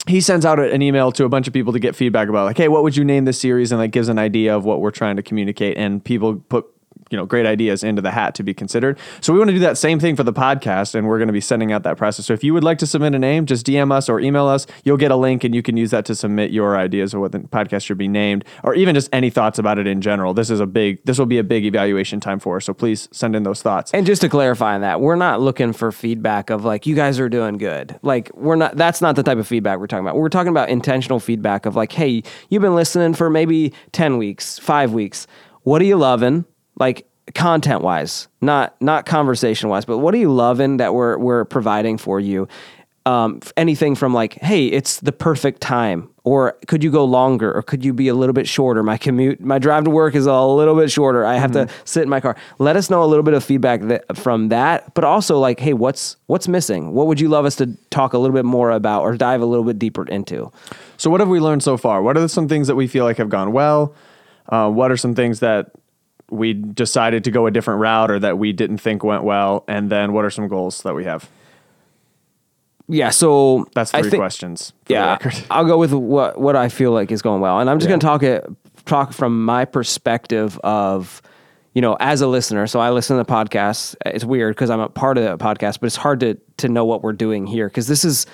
he 0.07 0.19
sends 0.19 0.45
out 0.45 0.59
an 0.59 0.81
email 0.81 1.11
to 1.11 1.25
a 1.25 1.30
bunch 1.30 1.47
of 1.47 1.54
people 1.54 1.73
to 1.73 1.80
get 1.80 1.95
feedback 1.95 2.28
about, 2.28 2.45
like, 2.45 2.57
hey, 2.57 2.68
what 2.68 2.81
would 2.83 2.97
you 2.97 3.06
name 3.06 3.25
this 3.25 3.40
series? 3.40 3.71
And 3.71 3.80
that 3.81 3.90
gives 3.90 4.09
an 4.09 4.18
idea 4.18 4.56
of 4.56 4.66
what 4.66 4.81
we're 4.81 4.90
trying 4.92 5.16
to 5.16 5.21
communicate. 5.23 5.78
And 5.78 6.04
people 6.04 6.37
put 6.49 6.66
you 7.10 7.18
know 7.18 7.26
great 7.26 7.45
ideas 7.45 7.83
into 7.83 8.02
the 8.02 8.12
hat 8.12 8.36
to 8.36 8.44
be 8.44 8.54
considered. 8.54 8.98
So 9.19 9.33
we 9.33 9.40
want 9.40 9.50
to 9.50 9.54
do 9.54 9.60
that 9.60 9.78
same 9.78 10.00
thing 10.00 10.16
for 10.16 10.24
the 10.24 10.33
podcast, 10.33 10.95
and 10.95 11.07
we're 11.07 11.18
going 11.18 11.28
to 11.28 11.33
be 11.33 11.42
sending 11.42 11.71
out 11.71 11.83
that 11.83 11.98
process. 11.98 12.26
So 12.26 12.33
if 12.33 12.44
you 12.44 12.54
would 12.54 12.64
like 12.64 12.78
to 12.80 12.88
submit 12.88 13.14
a 13.14 13.19
name, 13.19 13.45
just 13.45 13.66
DM 13.66 13.92
us 13.92 14.10
or 14.10 14.19
email 14.19 14.48
us. 14.48 14.66
You'll 14.83 14.98
get 14.98 15.12
a 15.12 15.16
link, 15.16 15.44
and 15.44 15.54
you 15.54 15.62
can 15.62 15.78
use 15.78 15.92
that 15.92 16.06
to 16.06 16.16
submit 16.16 16.52
your 16.52 16.78
ideas 16.78 17.14
of 17.14 17.19
what 17.19 17.33
the 17.33 17.40
podcast 17.40 17.86
should 17.86 17.98
be 17.98 18.07
named, 18.07 18.45
or 18.64 18.74
even 18.74 18.95
just 18.95 19.10
any 19.12 19.30
thoughts 19.30 19.60
about 19.60 19.78
it 19.78 19.88
in 19.88 20.02
general. 20.02 20.33
This 20.33 20.50
is 20.50 20.60
a 20.60 20.66
big, 20.66 21.04
this 21.06 21.19
will 21.19 21.26
be 21.26 21.38
a 21.38 21.44
big 21.44 21.66
evaluation 21.66 22.19
time 22.19 22.40
for 22.40 22.57
us. 22.57 22.66
So 22.66 22.74
please 22.74 23.10
send 23.12 23.36
in 23.36 23.44
those 23.44 23.62
thoughts. 23.62 23.92
And 23.94 24.06
just 24.06 24.21
to 24.21 24.30
clarify 24.30 24.76
on 24.76 24.81
that, 24.81 25.02
we're 25.02 25.16
not 25.16 25.42
looking 25.42 25.74
for 25.74 25.92
feedback 25.92 26.50
of 26.50 26.64
like 26.64 26.86
you 26.86 26.95
guys 26.95 27.19
are 27.19 27.30
doing 27.30 27.57
good. 27.57 28.00
Like 28.02 28.31
we're 28.33 28.56
not 28.56 28.78
that's 28.78 29.02
not 29.02 29.16
the 29.16 29.24
type 29.24 29.38
of 29.38 29.48
feedback 29.48 29.80
we're 29.80 29.88
talking 29.88 30.06
about. 30.06 30.16
We're 30.16 30.30
talking 30.30 30.50
about 30.50 30.69
intentional 30.69 31.19
feedback 31.19 31.66
of 31.66 31.76
like, 31.76 31.92
hey, 31.92 32.24
you've 32.50 32.62
been 32.62 32.76
listening 32.76 33.14
for 33.14 33.30
maybe 33.30 33.74
10 33.92 34.18
weeks, 34.18 34.57
5 34.60 34.94
weeks. 34.94 35.28
What 35.64 35.81
are 35.81 35.86
you 35.86 35.98
loving? 35.98 36.45
Like 36.78 37.07
content 37.33 37.81
wise, 37.81 38.28
not 38.42 38.80
not 38.81 39.06
conversation 39.06 39.69
wise, 39.69 39.85
but 39.85 39.99
what 39.99 40.13
are 40.13 40.18
you 40.18 40.31
loving 40.31 40.78
that 40.78 40.94
we're 40.94 41.18
we're 41.18 41.45
providing 41.45 41.97
for 41.97 42.19
you? 42.19 42.47
Um, 43.04 43.40
anything 43.57 43.95
from 43.95 44.13
like, 44.13 44.33
hey, 44.33 44.68
it's 44.68 44.99
the 44.99 45.11
perfect 45.11 45.59
time, 45.59 46.07
or 46.23 46.56
could 46.68 46.83
you 46.83 46.92
go 46.92 47.04
longer, 47.04 47.51
or 47.51 47.63
could 47.63 47.83
you 47.83 47.94
be 47.94 48.09
a 48.09 48.13
little 48.13 48.33
bit 48.33 48.47
shorter? 48.47 48.83
My 48.83 48.97
commute, 48.97 49.42
my 49.42 49.57
drive 49.57 49.85
to 49.85 49.90
work 49.90 50.13
is 50.13 50.28
a 50.28 50.40
little 50.40 50.75
bit 50.75 50.92
shorter. 50.92 51.25
I 51.25 51.37
have 51.37 51.51
to 51.54 51.68
sit 51.83 52.04
in 52.04 52.09
my 52.09 52.19
car. 52.19 52.35
Let 52.59 52.75
us 52.75 52.92
know 52.92 53.04
a 53.04 53.06
little 53.06 53.23
bit 53.23 53.33
of 53.33 53.44
feedback 53.44 53.81
that, 53.81 54.16
from 54.16 54.49
that, 54.49 54.94
but 54.94 55.04
also 55.04 55.40
like, 55.40 55.59
hey, 55.59 55.73
what's 55.73 56.18
what's 56.28 56.47
missing? 56.47 56.94
What 56.94 57.07
would 57.07 57.19
you 57.19 57.28
love 57.28 57.45
us 57.45 57.56
to 57.56 57.75
talk 57.90 58.13
a 58.13 58.19
little 58.19 58.35
bit 58.35 58.45
more 58.45 58.69
about, 58.69 59.01
or 59.01 59.18
dive 59.18 59.42
a 59.42 59.47
little 59.47 59.66
bit 59.66 59.80
deeper 59.80 60.06
into? 60.07 60.51
So, 60.97 61.09
what 61.09 61.21
have 61.21 61.30
we 61.30 61.40
learned 61.40 61.63
so 61.63 61.78
far? 61.78 62.04
What 62.04 62.18
are 62.18 62.28
some 62.28 62.47
things 62.47 62.68
that 62.68 62.75
we 62.75 62.85
feel 62.85 63.04
like 63.04 63.18
have 63.18 63.30
gone 63.30 63.51
well? 63.51 63.95
Uh, 64.47 64.69
what 64.69 64.92
are 64.92 64.97
some 64.97 65.16
things 65.16 65.40
that 65.40 65.71
we 66.31 66.54
decided 66.54 67.23
to 67.26 67.31
go 67.31 67.45
a 67.45 67.52
different 67.52 67.80
route 67.81 68.09
or 68.09 68.18
that 68.19 68.38
we 68.38 68.54
didn't 68.54 68.78
think 68.80 69.04
went 69.04 69.23
well? 69.23 69.64
And 69.68 69.90
then 69.90 70.14
what 70.14 70.26
are 70.26 70.30
some 70.31 70.47
goals 70.47 70.81
that 70.83 70.95
we 70.95 71.04
have? 71.06 71.30
Yeah, 72.88 73.09
so 73.09 73.66
That's 73.73 73.92
three 73.92 74.09
think- 74.09 74.19
questions. 74.19 74.73
Yeah. 74.88 75.18
I'll 75.52 75.66
go 75.66 75.78
with 75.78 75.94
what 75.94 76.40
what 76.40 76.56
I 76.56 76.68
feel 76.69 76.92
like 76.92 77.11
is 77.11 77.21
going 77.21 77.42
well, 77.42 77.59
and 77.59 77.69
I'm 77.69 77.80
just 77.80 77.88
Yeah. 77.88 77.97
going 77.97 78.00
to 78.02 78.06
talk 78.07 78.23
it 78.23 78.45
talk 78.85 79.14
from 79.14 79.45
my 79.45 79.64
perspective 79.64 80.59
of, 80.64 81.21
you 81.73 81.81
know, 81.81 81.95
as 82.00 82.19
a 82.21 82.28
listener. 82.28 82.66
So 82.68 82.80
I 82.80 82.90
listen 82.90 83.16
to 83.18 83.23
the 83.23 83.31
podcast. 83.31 83.95
It's 84.06 84.26
weird 84.26 84.56
because 84.56 84.69
I'm 84.69 84.80
a 84.80 84.90
part 84.90 85.18
of 85.18 85.23
the 85.23 85.44
podcast, 85.44 85.80
but 85.80 85.85
it's 85.88 85.95
hard 85.95 86.19
to 86.21 86.35
to 86.57 86.68
know 86.68 86.83
what 86.83 87.02
we're 87.04 87.14
doing 87.14 87.45
here 87.47 87.68
because 87.68 87.88
this 87.88 88.04
is 88.04 88.26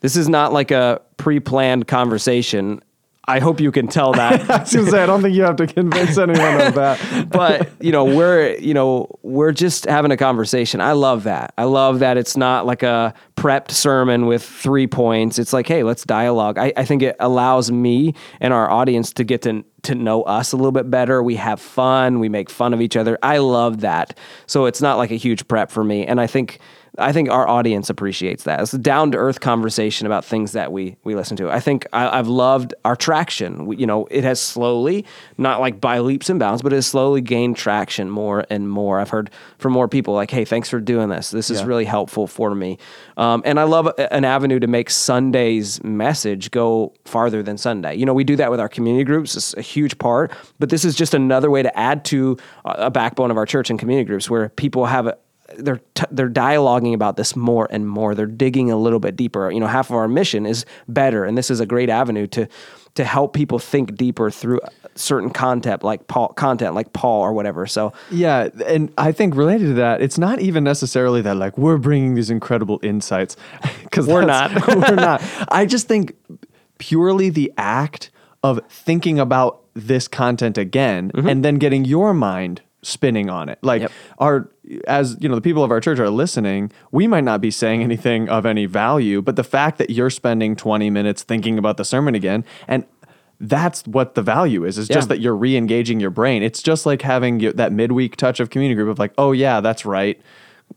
this 0.00 0.16
is 0.16 0.28
not 0.28 0.52
like 0.52 0.70
a 0.70 1.00
pre 1.16 1.38
planned 1.38 1.86
conversation. 1.86 2.80
I 3.24 3.38
hope 3.38 3.60
you 3.60 3.70
can 3.70 3.86
tell 3.86 4.12
that. 4.12 4.50
I 4.50 4.60
was 4.60 4.90
say 4.90 5.02
I 5.02 5.06
don't 5.06 5.22
think 5.22 5.36
you 5.36 5.42
have 5.42 5.56
to 5.56 5.66
convince 5.66 6.16
anyone 6.18 6.60
of 6.60 6.74
that. 6.74 7.28
but 7.30 7.70
you 7.80 7.92
know 7.92 8.04
we're 8.04 8.56
you 8.56 8.74
know 8.74 9.08
we're 9.22 9.52
just 9.52 9.84
having 9.84 10.10
a 10.10 10.16
conversation. 10.16 10.80
I 10.80 10.92
love 10.92 11.24
that. 11.24 11.52
I 11.58 11.64
love 11.64 11.98
that 12.00 12.16
it's 12.16 12.36
not 12.36 12.66
like 12.66 12.82
a 12.82 13.14
prepped 13.36 13.70
sermon 13.70 14.26
with 14.26 14.42
three 14.42 14.86
points. 14.86 15.38
It's 15.38 15.52
like 15.52 15.66
hey 15.66 15.82
let's 15.82 16.04
dialogue. 16.04 16.58
I, 16.58 16.72
I 16.76 16.84
think 16.84 17.02
it 17.02 17.16
allows 17.20 17.70
me 17.70 18.14
and 18.40 18.52
our 18.52 18.70
audience 18.70 19.12
to 19.14 19.24
get 19.24 19.42
to 19.42 19.64
to 19.82 19.94
know 19.94 20.22
us 20.22 20.52
a 20.52 20.56
little 20.56 20.72
bit 20.72 20.90
better. 20.90 21.22
We 21.22 21.36
have 21.36 21.60
fun. 21.60 22.20
We 22.20 22.28
make 22.28 22.50
fun 22.50 22.74
of 22.74 22.80
each 22.80 22.96
other. 22.96 23.18
I 23.22 23.38
love 23.38 23.80
that. 23.80 24.18
So 24.46 24.66
it's 24.66 24.82
not 24.82 24.98
like 24.98 25.10
a 25.10 25.16
huge 25.16 25.46
prep 25.48 25.70
for 25.70 25.84
me. 25.84 26.06
And 26.06 26.20
i 26.20 26.26
think 26.26 26.58
I 27.00 27.12
think 27.12 27.30
our 27.30 27.48
audience 27.48 27.88
appreciates 27.90 28.44
that. 28.44 28.60
It's 28.60 28.74
a 28.74 28.78
down 28.78 29.12
to 29.12 29.18
earth 29.18 29.40
conversation 29.40 30.06
about 30.06 30.24
things 30.24 30.52
that 30.52 30.72
we 30.72 30.96
we 31.04 31.14
listen 31.14 31.36
to. 31.38 31.50
I 31.50 31.60
think 31.60 31.86
I, 31.92 32.16
have 32.16 32.28
loved 32.28 32.74
our 32.84 32.96
traction. 32.96 33.66
We, 33.66 33.76
you 33.76 33.86
know, 33.86 34.06
it 34.10 34.24
has 34.24 34.40
slowly, 34.40 35.04
not 35.38 35.60
like 35.60 35.80
by 35.80 36.00
leaps 36.00 36.28
and 36.28 36.38
bounds, 36.38 36.62
but 36.62 36.72
it 36.72 36.76
has 36.76 36.86
slowly 36.86 37.20
gained 37.20 37.56
traction 37.56 38.10
more 38.10 38.44
and 38.50 38.68
more. 38.68 39.00
I've 39.00 39.10
heard 39.10 39.30
from 39.58 39.72
more 39.72 39.88
people 39.88 40.14
like, 40.14 40.30
"Hey, 40.30 40.44
thanks 40.44 40.68
for 40.68 40.80
doing 40.80 41.08
this. 41.08 41.30
This 41.30 41.50
is 41.50 41.60
Yeah. 41.60 41.66
really 41.66 41.84
helpful 41.84 42.26
for 42.26 42.54
me." 42.54 42.78
Um, 43.16 43.42
and 43.44 43.60
I 43.60 43.64
love 43.64 43.88
an 43.98 44.24
avenue 44.24 44.58
to 44.60 44.66
make 44.66 44.90
Sunday's 44.90 45.82
message 45.84 46.50
go 46.50 46.92
farther 47.04 47.42
than 47.42 47.56
Sunday. 47.56 47.94
You 47.94 48.06
know, 48.06 48.14
we 48.14 48.24
do 48.24 48.36
that 48.36 48.50
with 48.50 48.60
our 48.60 48.68
community 48.68 49.04
groups. 49.04 49.36
It's 49.36 49.54
a 49.54 49.62
huge 49.62 49.98
part, 49.98 50.32
but 50.58 50.68
this 50.70 50.84
is 50.84 50.94
just 50.94 51.14
another 51.14 51.50
way 51.50 51.62
to 51.62 51.78
add 51.78 52.04
to 52.06 52.36
a 52.64 52.70
a 52.80 52.90
backbone 52.90 53.30
of 53.30 53.36
our 53.36 53.46
church 53.46 53.70
and 53.70 53.78
community 53.78 54.04
groups 54.06 54.28
where 54.30 54.48
people 54.48 54.86
have 54.86 55.06
a 55.06 55.16
they're 55.62 55.80
t- 55.94 56.06
they're 56.10 56.30
dialoguing 56.30 56.94
about 56.94 57.16
this 57.16 57.36
more 57.36 57.68
and 57.70 57.88
more. 57.88 58.14
They're 58.14 58.26
digging 58.26 58.70
a 58.70 58.76
little 58.76 59.00
bit 59.00 59.16
deeper. 59.16 59.50
You 59.50 59.60
know, 59.60 59.66
half 59.66 59.90
of 59.90 59.96
our 59.96 60.08
mission 60.08 60.46
is 60.46 60.64
better, 60.88 61.24
and 61.24 61.36
this 61.36 61.50
is 61.50 61.60
a 61.60 61.66
great 61.66 61.88
avenue 61.88 62.26
to 62.28 62.48
to 62.94 63.04
help 63.04 63.32
people 63.34 63.58
think 63.58 63.94
deeper 63.96 64.30
through 64.30 64.60
certain 64.94 65.30
content 65.30 65.82
like 65.84 66.06
Paul 66.08 66.28
content 66.28 66.74
like 66.74 66.92
Paul 66.92 67.22
or 67.22 67.32
whatever. 67.32 67.66
So 67.66 67.92
Yeah, 68.10 68.48
and 68.66 68.92
I 68.98 69.12
think 69.12 69.36
related 69.36 69.66
to 69.66 69.74
that, 69.74 70.02
it's 70.02 70.18
not 70.18 70.40
even 70.40 70.64
necessarily 70.64 71.22
that 71.22 71.36
like 71.36 71.56
we're 71.56 71.78
bringing 71.78 72.14
these 72.14 72.30
incredible 72.30 72.80
insights 72.82 73.36
because 73.82 74.06
We're 74.06 74.24
not. 74.24 74.66
we're 74.68 74.94
not. 74.94 75.22
I 75.48 75.66
just 75.66 75.88
think 75.88 76.16
purely 76.78 77.30
the 77.30 77.52
act 77.56 78.10
of 78.42 78.60
thinking 78.68 79.18
about 79.18 79.62
this 79.74 80.08
content 80.08 80.58
again 80.58 81.10
mm-hmm. 81.12 81.28
and 81.28 81.44
then 81.44 81.56
getting 81.56 81.84
your 81.84 82.12
mind 82.12 82.62
spinning 82.82 83.28
on 83.28 83.48
it. 83.48 83.58
Like 83.62 83.82
Yep. 83.82 83.92
our 84.18 84.50
as 84.86 85.16
you 85.20 85.28
know, 85.28 85.34
the 85.34 85.40
people 85.40 85.64
of 85.64 85.70
our 85.70 85.80
church 85.80 85.98
are 85.98 86.10
listening, 86.10 86.70
we 86.92 87.06
might 87.06 87.24
not 87.24 87.40
be 87.40 87.50
saying 87.50 87.82
anything 87.82 88.28
of 88.28 88.46
any 88.46 88.66
value, 88.66 89.20
but 89.20 89.36
the 89.36 89.44
fact 89.44 89.78
that 89.78 89.90
you're 89.90 90.10
spending 90.10 90.54
20 90.54 90.90
minutes 90.90 91.22
thinking 91.22 91.58
about 91.58 91.76
the 91.76 91.84
sermon 91.84 92.14
again 92.14 92.44
and 92.68 92.84
that's 93.40 93.86
what 93.86 94.14
the 94.14 94.22
value 94.22 94.64
is. 94.64 94.76
It's 94.76 94.86
just 94.88 95.08
that 95.08 95.20
you're 95.20 95.34
re-engaging 95.34 95.98
your 95.98 96.10
brain. 96.10 96.42
It's 96.42 96.62
just 96.62 96.84
like 96.84 97.00
having 97.00 97.40
your, 97.40 97.54
that 97.54 97.72
midweek 97.72 98.16
touch 98.16 98.38
of 98.38 98.50
community 98.50 98.74
group 98.76 98.90
of 98.90 98.98
like, 98.98 99.14
oh 99.16 99.32
yeah, 99.32 99.60
that's 99.60 99.86
right, 99.86 100.20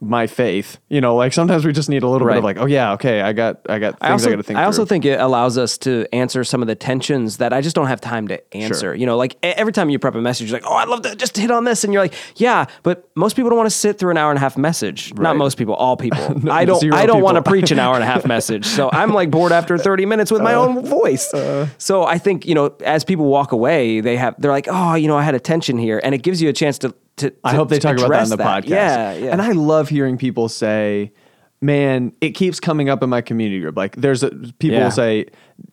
my 0.01 0.27
faith. 0.27 0.77
You 0.89 1.01
know, 1.01 1.15
like 1.15 1.33
sometimes 1.33 1.65
we 1.65 1.71
just 1.71 1.89
need 1.89 2.03
a 2.03 2.07
little 2.09 2.27
bit 2.27 2.37
of 2.37 2.43
like, 2.43 2.57
oh 2.57 2.65
yeah, 2.65 2.93
okay, 2.93 3.21
I 3.21 3.33
got, 3.33 3.61
I 3.69 3.79
got 3.79 3.93
things 3.93 4.01
I, 4.01 4.07
I 4.07 4.11
also, 4.11 4.29
got 4.29 4.35
to 4.37 4.43
think. 4.43 4.59
I 4.59 4.63
also 4.65 4.81
through. 4.81 4.85
think 4.87 5.05
it 5.05 5.19
allows 5.19 5.57
us 5.57 5.77
to 5.79 6.05
answer 6.13 6.43
some 6.43 6.61
of 6.61 6.67
the 6.67 6.75
tensions 6.75 7.37
that 7.37 7.53
I 7.53 7.61
just 7.61 7.75
don't 7.75 7.87
have 7.87 8.01
time 8.01 8.27
to 8.27 8.55
answer. 8.55 8.73
Sure. 8.79 8.95
You 8.95 9.05
know, 9.05 9.17
like 9.17 9.37
every 9.43 9.71
time 9.73 9.89
you 9.89 9.99
prep 9.99 10.15
a 10.15 10.21
message, 10.21 10.49
you're 10.51 10.59
like, 10.59 10.69
oh, 10.69 10.75
I'd 10.75 10.87
love 10.87 11.01
to 11.03 11.15
just 11.15 11.37
hit 11.37 11.51
on 11.51 11.63
this. 11.63 11.83
And 11.83 11.93
you're 11.93 12.01
like, 12.03 12.13
yeah, 12.35 12.65
but 12.83 13.09
most 13.15 13.35
people 13.35 13.49
don't 13.49 13.57
want 13.57 13.69
to 13.69 13.75
sit 13.77 13.97
through 13.99 14.11
an 14.11 14.17
hour 14.17 14.29
and 14.31 14.37
a 14.37 14.41
half 14.41 14.57
message. 14.57 15.13
Not 15.13 15.37
most 15.37 15.57
people, 15.57 15.73
all 15.75 15.95
people. 15.97 16.19
I 16.51 16.65
don't, 16.65 16.93
I 16.93 17.05
don't 17.05 17.21
want 17.21 17.35
to 17.35 17.43
preach 17.43 17.71
an 17.71 17.79
hour 17.79 17.95
and 17.95 18.03
a 18.03 18.07
half 18.07 18.25
message. 18.35 18.65
So 18.65 18.89
I'm 18.91 19.13
like 19.13 19.31
bored 19.31 19.51
after 19.51 19.77
30 19.77 20.05
minutes 20.05 20.31
with 20.31 20.41
Uh, 20.41 20.45
my 20.45 20.53
own 20.53 20.85
voice. 20.85 21.31
so 21.77 22.03
I 22.03 22.17
think, 22.17 22.45
you 22.45 22.55
know, 22.55 22.75
as 22.83 23.03
people 23.03 23.25
walk 23.25 23.51
away, 23.51 24.01
they 24.01 24.17
have, 24.17 24.35
they're 24.39 24.51
like, 24.51 24.67
oh, 24.69 24.95
you 24.95 25.07
know, 25.07 25.17
I 25.17 25.23
had 25.23 25.35
a 25.35 25.39
tension 25.39 25.77
here. 25.77 26.01
And 26.03 26.13
it 26.13 26.23
gives 26.23 26.41
you 26.41 26.49
a 26.49 26.53
chance 26.53 26.77
to, 26.79 26.93
to, 27.17 27.33
I 27.43 27.55
hope 27.55 27.69
they 27.69 27.79
talk 27.79 27.97
about 27.97 28.09
that 28.09 28.27
in 28.27 28.27
address 28.27 28.29
the 28.29 28.37
podcast. 28.37 28.69
Yeah, 28.69 29.13
yeah. 29.13 29.31
And 29.31 29.41
I 29.41 29.51
love 29.51 29.89
hearing 29.89 30.17
people 30.17 30.49
say, 30.49 31.11
"Man, 31.61 32.11
it 32.21 32.31
keeps 32.31 32.59
coming 32.59 32.89
up 32.89 33.03
in 33.03 33.09
my 33.09 33.21
community 33.21 33.59
group." 33.61 33.77
Like, 33.77 33.95
there's 33.95 34.23
a, 34.23 34.29
people 34.31 34.77
Yeah. 34.77 34.83
will 34.85 34.91
say, 34.91 35.27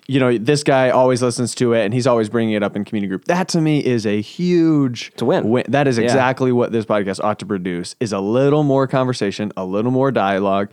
"You 0.07 0.21
know, 0.21 0.37
this 0.37 0.63
guy 0.63 0.91
always 0.91 1.23
listens 1.23 1.55
to 1.57 1.73
it, 1.73 1.85
and 1.85 1.95
he's 1.95 2.07
always 2.07 2.29
bringing 2.29 2.55
it 2.55 2.63
up 2.63 2.77
in 2.77 2.85
community 2.85 3.09
group." 3.09 3.25
That 3.25 3.49
to 3.49 3.61
me 3.61 3.85
is 3.85 4.07
a 4.07 4.21
huge 4.21 5.13
to 5.17 5.25
a 5.33 5.41
win. 5.47 5.65
That 5.69 5.89
is 5.89 5.99
Yeah. 5.99 6.05
exactly 6.05 6.53
what 6.53 6.73
this 6.73 6.85
podcast 6.85 7.23
ought 7.25 7.39
to 7.41 7.47
produce: 7.47 7.97
is 8.01 8.13
a 8.13 8.21
little 8.21 8.63
more 8.63 8.87
conversation, 8.87 9.51
a 9.57 9.65
little 9.65 9.91
more 9.93 10.11
dialogue. 10.13 10.71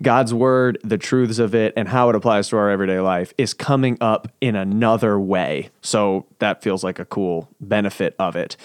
God's 0.00 0.32
word, 0.32 0.78
the 0.84 0.96
truths 0.96 1.40
of 1.40 1.56
it, 1.56 1.72
and 1.76 1.88
how 1.88 2.08
it 2.08 2.14
applies 2.14 2.48
to 2.50 2.56
our 2.56 2.70
everyday 2.70 3.00
life 3.00 3.34
is 3.36 3.52
coming 3.52 3.98
up 4.00 4.28
in 4.40 4.54
another 4.54 5.18
way. 5.18 5.70
So 5.82 6.26
that 6.38 6.62
feels 6.62 6.84
like 6.84 7.00
a 7.00 7.04
cool 7.04 7.48
benefit 7.60 8.14
of 8.16 8.36
it. 8.36 8.56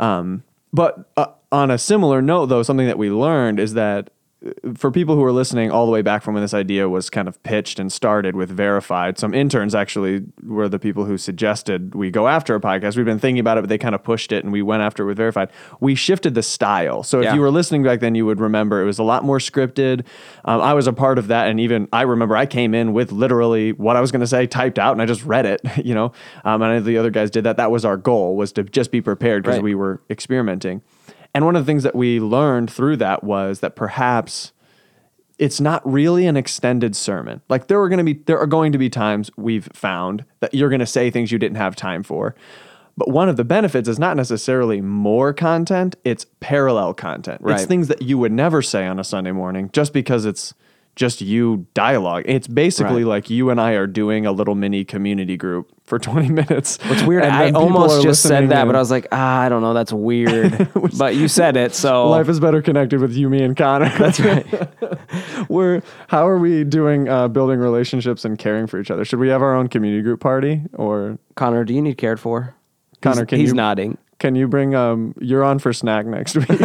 Um, 0.00 0.42
but 0.72 1.10
uh, 1.16 1.26
on 1.52 1.70
a 1.70 1.78
similar 1.78 2.22
note, 2.22 2.46
though, 2.46 2.62
something 2.62 2.86
that 2.86 2.98
we 2.98 3.10
learned 3.10 3.58
is 3.60 3.74
that 3.74 4.10
for 4.74 4.90
people 4.90 5.14
who 5.16 5.24
are 5.24 5.32
listening 5.32 5.70
all 5.70 5.84
the 5.84 5.92
way 5.92 6.00
back 6.00 6.22
from 6.22 6.34
when 6.34 6.42
this 6.42 6.54
idea 6.54 6.88
was 6.88 7.10
kind 7.10 7.28
of 7.28 7.42
pitched 7.42 7.78
and 7.78 7.92
started 7.92 8.34
with 8.34 8.48
verified 8.50 9.18
some 9.18 9.34
interns 9.34 9.74
actually 9.74 10.22
were 10.42 10.68
the 10.68 10.78
people 10.78 11.04
who 11.04 11.18
suggested 11.18 11.94
we 11.94 12.10
go 12.10 12.26
after 12.26 12.54
a 12.54 12.60
podcast. 12.60 12.96
We've 12.96 13.04
been 13.04 13.18
thinking 13.18 13.40
about 13.40 13.58
it 13.58 13.62
but 13.62 13.68
they 13.68 13.76
kind 13.78 13.94
of 13.94 14.02
pushed 14.02 14.32
it 14.32 14.42
and 14.42 14.52
we 14.52 14.62
went 14.62 14.82
after 14.82 15.02
it 15.02 15.06
with 15.06 15.18
verified. 15.18 15.50
We 15.80 15.94
shifted 15.94 16.34
the 16.34 16.42
style. 16.42 17.02
So 17.02 17.20
if 17.20 17.34
you 17.34 17.40
were 17.40 17.50
listening 17.50 17.82
back 17.82 18.00
then 18.00 18.14
you 18.14 18.24
would 18.24 18.40
remember 18.40 18.80
it 18.80 18.86
was 18.86 18.98
a 18.98 19.02
lot 19.02 19.24
more 19.24 19.38
scripted. 19.38 20.04
Um, 20.44 20.60
i 20.60 20.72
was 20.72 20.86
a 20.86 20.92
part 20.92 21.18
of 21.18 21.26
that 21.28 21.48
and 21.48 21.60
even 21.60 21.88
i 21.92 22.02
remember 22.02 22.36
i 22.36 22.46
came 22.46 22.74
in 22.74 22.92
with 22.92 23.12
literally 23.12 23.72
what 23.72 23.96
i 23.96 24.00
was 24.00 24.10
going 24.10 24.20
to 24.20 24.26
say 24.26 24.46
typed 24.46 24.78
out 24.78 24.92
and 24.92 25.02
i 25.02 25.06
just 25.06 25.24
read 25.24 25.44
it 25.46 25.60
you 25.84 25.94
know? 25.94 26.12
Um, 26.44 26.62
and 26.62 26.84
the 26.84 26.96
other 26.98 27.10
guys 27.10 27.30
did 27.30 27.44
that. 27.44 27.56
That 27.56 27.70
was 27.70 27.84
our 27.84 27.96
goal 27.96 28.36
was 28.36 28.52
to 28.52 28.62
just 28.64 28.90
be 28.90 29.00
prepared 29.00 29.42
because 29.42 29.56
Right. 29.56 29.64
we 29.64 29.74
were 29.74 30.00
experimenting 30.08 30.82
and 31.34 31.44
one 31.44 31.56
of 31.56 31.64
the 31.64 31.66
things 31.70 31.82
that 31.82 31.94
we 31.94 32.20
learned 32.20 32.70
through 32.70 32.96
that 32.98 33.22
was 33.24 33.60
that 33.60 33.76
perhaps 33.76 34.52
it's 35.38 35.60
not 35.60 35.80
really 35.90 36.26
an 36.26 36.36
extended 36.36 36.94
sermon. 36.94 37.40
Like 37.48 37.68
there 37.68 37.80
are 37.80 37.88
going 37.88 37.98
to 37.98 38.04
be 38.04 38.14
there 38.26 38.38
are 38.38 38.46
going 38.46 38.72
to 38.72 38.78
be 38.78 38.90
times 38.90 39.30
we've 39.36 39.68
found 39.72 40.24
that 40.40 40.52
you're 40.52 40.68
going 40.68 40.80
to 40.80 40.86
say 40.86 41.10
things 41.10 41.32
you 41.32 41.38
didn't 41.38 41.56
have 41.56 41.76
time 41.76 42.02
for. 42.02 42.34
But 42.96 43.08
one 43.08 43.30
of 43.30 43.36
the 43.36 43.44
benefits 43.44 43.88
is 43.88 43.98
not 43.98 44.16
necessarily 44.16 44.82
more 44.82 45.32
content, 45.32 45.96
it's 46.04 46.26
parallel 46.40 46.92
content. 46.92 47.40
It's 47.54 47.64
things 47.64 47.88
that 47.88 48.02
you 48.02 48.18
would 48.18 48.32
never 48.32 48.60
say 48.60 48.86
on 48.86 48.98
a 48.98 49.04
Sunday 49.04 49.32
morning 49.32 49.70
just 49.72 49.94
because 49.94 50.26
it's 50.26 50.52
just 50.96 51.22
you 51.22 51.66
dialogue. 51.72 52.24
It's 52.26 52.48
basically 52.48 53.04
Right. 53.04 53.10
like 53.10 53.30
you 53.30 53.48
and 53.48 53.58
I 53.58 53.72
are 53.72 53.86
doing 53.86 54.26
a 54.26 54.32
little 54.32 54.54
mini 54.54 54.84
community 54.84 55.38
group 55.38 55.72
for 55.90 55.98
20 55.98 56.28
minutes. 56.30 56.78
It's 56.84 57.02
weird. 57.02 57.24
And 57.24 57.32
I 57.32 57.50
almost 57.50 58.02
just 58.02 58.22
said 58.22 58.48
that, 58.50 58.64
but 58.64 58.76
I 58.76 58.78
was 58.78 58.92
like, 58.92 59.08
ah, 59.12 59.40
I 59.40 59.48
don't 59.50 59.60
know. 59.60 59.74
That's 59.74 59.92
weird. 59.92 60.70
but 60.98 61.16
you 61.16 61.26
said 61.28 61.56
it, 61.58 61.74
so 61.74 62.08
Life 62.10 62.28
is 62.28 62.38
better 62.40 62.62
connected 62.62 63.00
with 63.00 63.12
you, 63.12 63.28
me, 63.28 63.42
and 63.42 63.56
Connor. 63.56 63.90
That's 63.98 64.20
right. 64.20 64.46
We're 65.50 65.82
how 66.08 66.28
are 66.28 66.38
we 66.38 66.62
doing 66.64 67.08
uh, 67.08 67.26
building 67.28 67.58
relationships 67.58 68.24
and 68.24 68.38
caring 68.38 68.68
for 68.68 68.80
each 68.80 68.90
other? 68.90 69.04
Should 69.04 69.18
we 69.18 69.28
have 69.28 69.42
our 69.42 69.54
own 69.54 69.68
community 69.68 70.02
group 70.02 70.20
party 70.20 70.62
or 70.74 71.18
Connor, 71.34 71.64
do 71.64 71.74
you 71.74 71.82
need 71.82 71.98
cared 71.98 72.20
for? 72.20 72.54
Connor? 73.02 73.22
he's, 73.22 73.26
can 73.26 73.40
he's 73.40 73.48
you 73.48 73.54
nodding. 73.54 73.98
Can 74.20 74.36
you 74.36 74.46
bring 74.46 74.76
um? 74.76 75.14
You're 75.20 75.42
on 75.42 75.58
for 75.58 75.72
snack 75.72 76.06
next 76.06 76.36
week. 76.36 76.48
We're 76.48 76.64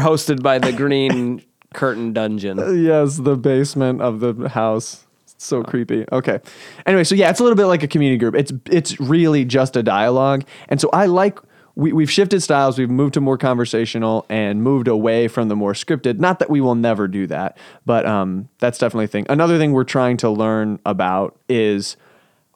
hosted 0.00 0.40
by 0.42 0.60
the 0.60 0.72
Green 0.72 1.42
Curtain 1.74 2.12
Dungeon. 2.12 2.84
yes, 2.84 3.16
the 3.16 3.36
basement 3.36 4.02
of 4.02 4.20
the 4.20 4.50
house. 4.50 5.05
So 5.38 5.62
creepy. 5.62 6.04
Okay. 6.10 6.40
Anyway, 6.86 7.04
so 7.04 7.14
yeah, 7.14 7.30
it's 7.30 7.40
a 7.40 7.42
little 7.42 7.56
bit 7.56 7.66
like 7.66 7.82
a 7.82 7.88
community 7.88 8.18
group. 8.18 8.34
It's 8.34 8.52
it's 8.70 8.98
really 9.00 9.44
just 9.44 9.76
a 9.76 9.82
dialogue, 9.82 10.44
and 10.68 10.80
so 10.80 10.88
I 10.92 11.06
like. 11.06 11.38
We, 11.78 11.92
we've 11.92 12.10
shifted 12.10 12.42
styles. 12.42 12.78
We've 12.78 12.88
moved 12.88 13.12
to 13.14 13.20
more 13.20 13.36
conversational 13.36 14.24
and 14.30 14.62
moved 14.62 14.88
away 14.88 15.28
from 15.28 15.48
the 15.48 15.56
more 15.56 15.74
scripted. 15.74 16.18
Not 16.18 16.38
that 16.38 16.48
we 16.48 16.62
will 16.62 16.74
never 16.74 17.06
do 17.06 17.26
that, 17.26 17.58
but 17.84 18.06
um, 18.06 18.48
that's 18.60 18.78
definitely 18.78 19.04
a 19.04 19.08
thing. 19.08 19.26
Another 19.28 19.58
thing 19.58 19.72
we're 19.72 19.84
trying 19.84 20.16
to 20.18 20.30
learn 20.30 20.78
about 20.86 21.38
is 21.50 21.98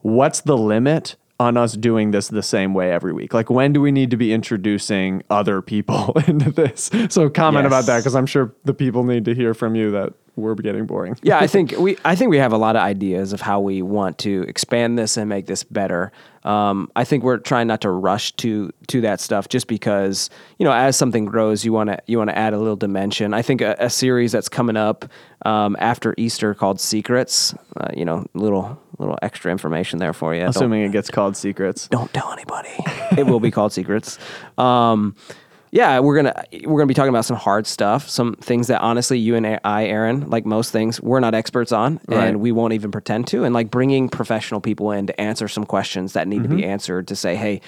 what's 0.00 0.40
the 0.40 0.56
limit 0.56 1.16
on 1.40 1.56
us 1.56 1.72
doing 1.72 2.10
this 2.10 2.28
the 2.28 2.42
same 2.42 2.74
way 2.74 2.92
every 2.92 3.14
week? 3.14 3.32
Like, 3.32 3.48
when 3.48 3.72
do 3.72 3.80
we 3.80 3.90
need 3.90 4.10
to 4.10 4.16
be 4.18 4.32
introducing 4.32 5.22
other 5.30 5.62
people 5.62 6.12
into 6.26 6.52
this? 6.52 6.90
So, 7.08 7.30
comment 7.30 7.66
about 7.66 7.86
that 7.86 7.98
because 7.98 8.14
I'm 8.14 8.26
sure 8.26 8.54
the 8.64 8.74
people 8.74 9.04
need 9.04 9.24
to 9.24 9.34
hear 9.34 9.54
from 9.54 9.74
you 9.74 9.90
that 9.92 10.12
we're 10.36 10.54
getting 10.54 10.86
boring. 10.86 11.16
yeah, 11.22 11.38
I 11.38 11.46
think 11.46 11.72
we 11.78 11.96
I 12.04 12.14
think 12.14 12.30
we 12.30 12.36
have 12.36 12.52
a 12.52 12.58
lot 12.58 12.76
of 12.76 12.82
ideas 12.82 13.32
of 13.32 13.40
how 13.40 13.60
we 13.60 13.82
want 13.82 14.18
to 14.18 14.42
expand 14.42 14.98
this 14.98 15.16
and 15.16 15.28
make 15.28 15.46
this 15.46 15.64
better. 15.64 16.12
Um, 16.44 16.90
I 16.96 17.04
think 17.04 17.24
we're 17.24 17.38
trying 17.38 17.66
not 17.66 17.80
to 17.82 17.90
rush 17.90 18.32
to 18.36 18.70
to 18.88 19.00
that 19.00 19.20
stuff 19.20 19.48
just 19.48 19.66
because 19.66 20.28
you 20.58 20.64
know 20.64 20.72
as 20.72 20.96
something 20.96 21.24
grows, 21.24 21.64
you 21.64 21.72
want 21.72 21.88
to 21.88 21.98
you 22.06 22.18
want 22.18 22.30
to 22.30 22.38
add 22.38 22.52
a 22.52 22.58
little 22.58 22.76
dimension. 22.76 23.32
I 23.32 23.42
think 23.42 23.62
a, 23.62 23.76
a 23.78 23.88
series 23.90 24.32
that's 24.32 24.48
coming 24.48 24.76
up 24.76 25.06
um, 25.46 25.74
after 25.78 26.14
Easter 26.18 26.54
called 26.54 26.80
Secrets. 26.80 27.54
Uh, 27.76 27.88
you 27.94 28.04
know, 28.04 28.26
little 28.34 28.78
little 29.00 29.18
extra 29.22 29.50
information 29.50 29.98
there 29.98 30.12
for 30.12 30.34
you. 30.34 30.40
Don't- 30.40 30.50
Assuming 30.50 30.82
it 30.82 30.92
gets 30.92 31.10
called 31.10 31.36
secrets. 31.36 31.88
don't 31.88 32.12
tell 32.12 32.32
anybody. 32.32 32.68
it 33.18 33.26
will 33.26 33.40
be 33.40 33.50
called 33.50 33.72
Secrets. 33.72 34.18
Um, 34.58 35.14
yeah, 35.72 36.00
we're 36.00 36.16
gonna 36.16 36.44
we're 36.64 36.78
gonna 36.78 36.86
be 36.88 36.94
talking 36.94 37.10
about 37.10 37.24
some 37.24 37.36
hard 37.36 37.64
stuff, 37.66 38.08
some 38.08 38.34
things 38.34 38.66
that 38.66 38.80
honestly 38.80 39.18
you 39.20 39.36
and 39.36 39.60
I, 39.62 39.84
Aaron, 39.86 40.28
like 40.28 40.44
most 40.44 40.72
things, 40.72 41.00
we're 41.00 41.20
not 41.20 41.32
experts 41.34 41.70
on, 41.70 42.00
Right. 42.08 42.24
and 42.26 42.40
we 42.40 42.50
won't 42.50 42.72
even 42.72 42.90
pretend 42.90 43.28
to. 43.28 43.44
And 43.44 43.54
like 43.54 43.70
bringing 43.70 44.08
professional 44.08 44.60
people 44.60 44.90
in 44.90 45.06
to 45.06 45.20
answer 45.20 45.46
some 45.46 45.64
questions 45.64 46.14
that 46.14 46.26
need 46.26 46.42
to 46.42 46.48
be 46.48 46.64
answered 46.64 47.08
to 47.08 47.16
say, 47.16 47.36
hey. 47.36 47.60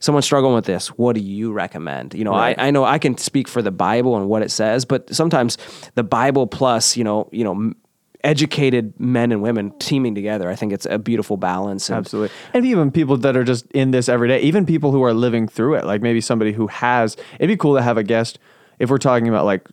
Someone's 0.00 0.26
struggling 0.26 0.54
with 0.54 0.64
this. 0.64 0.90
What 0.96 1.16
do 1.16 1.20
you 1.20 1.50
recommend? 1.52 2.14
You 2.14 2.22
know, 2.22 2.30
Right. 2.30 2.56
I, 2.56 2.68
I 2.68 2.70
know 2.70 2.84
I 2.84 2.98
can 3.00 3.18
speak 3.18 3.48
for 3.48 3.62
the 3.62 3.72
Bible 3.72 4.16
and 4.16 4.28
what 4.28 4.42
it 4.42 4.52
says, 4.52 4.84
but 4.84 5.12
sometimes 5.12 5.58
the 5.96 6.04
Bible 6.04 6.46
plus, 6.46 6.96
you 6.96 7.02
know, 7.02 7.28
you 7.32 7.42
know, 7.42 7.72
educated 8.28 8.92
men 9.00 9.32
and 9.32 9.40
women 9.42 9.72
teaming 9.78 10.14
together. 10.14 10.48
I 10.50 10.54
think 10.56 10.72
it's 10.72 10.86
a 10.86 10.98
beautiful 10.98 11.36
balance. 11.36 11.88
And 11.88 11.96
Absolutely. 11.98 12.34
And 12.52 12.66
even 12.66 12.90
people 12.90 13.16
that 13.18 13.36
are 13.36 13.44
just 13.44 13.66
in 13.72 13.90
this 13.90 14.08
every 14.08 14.28
day, 14.28 14.40
even 14.42 14.66
people 14.66 14.92
who 14.92 15.02
are 15.02 15.14
living 15.14 15.48
through 15.48 15.74
it, 15.76 15.84
like 15.84 16.02
maybe 16.02 16.20
somebody 16.20 16.52
who 16.52 16.66
has, 16.66 17.16
it'd 17.38 17.48
be 17.48 17.56
cool 17.56 17.74
to 17.76 17.82
have 17.82 17.96
a 17.96 18.02
guest 18.02 18.38
if 18.78 18.90
we're 18.90 18.98
talking 18.98 19.26
about 19.28 19.44
like 19.44 19.66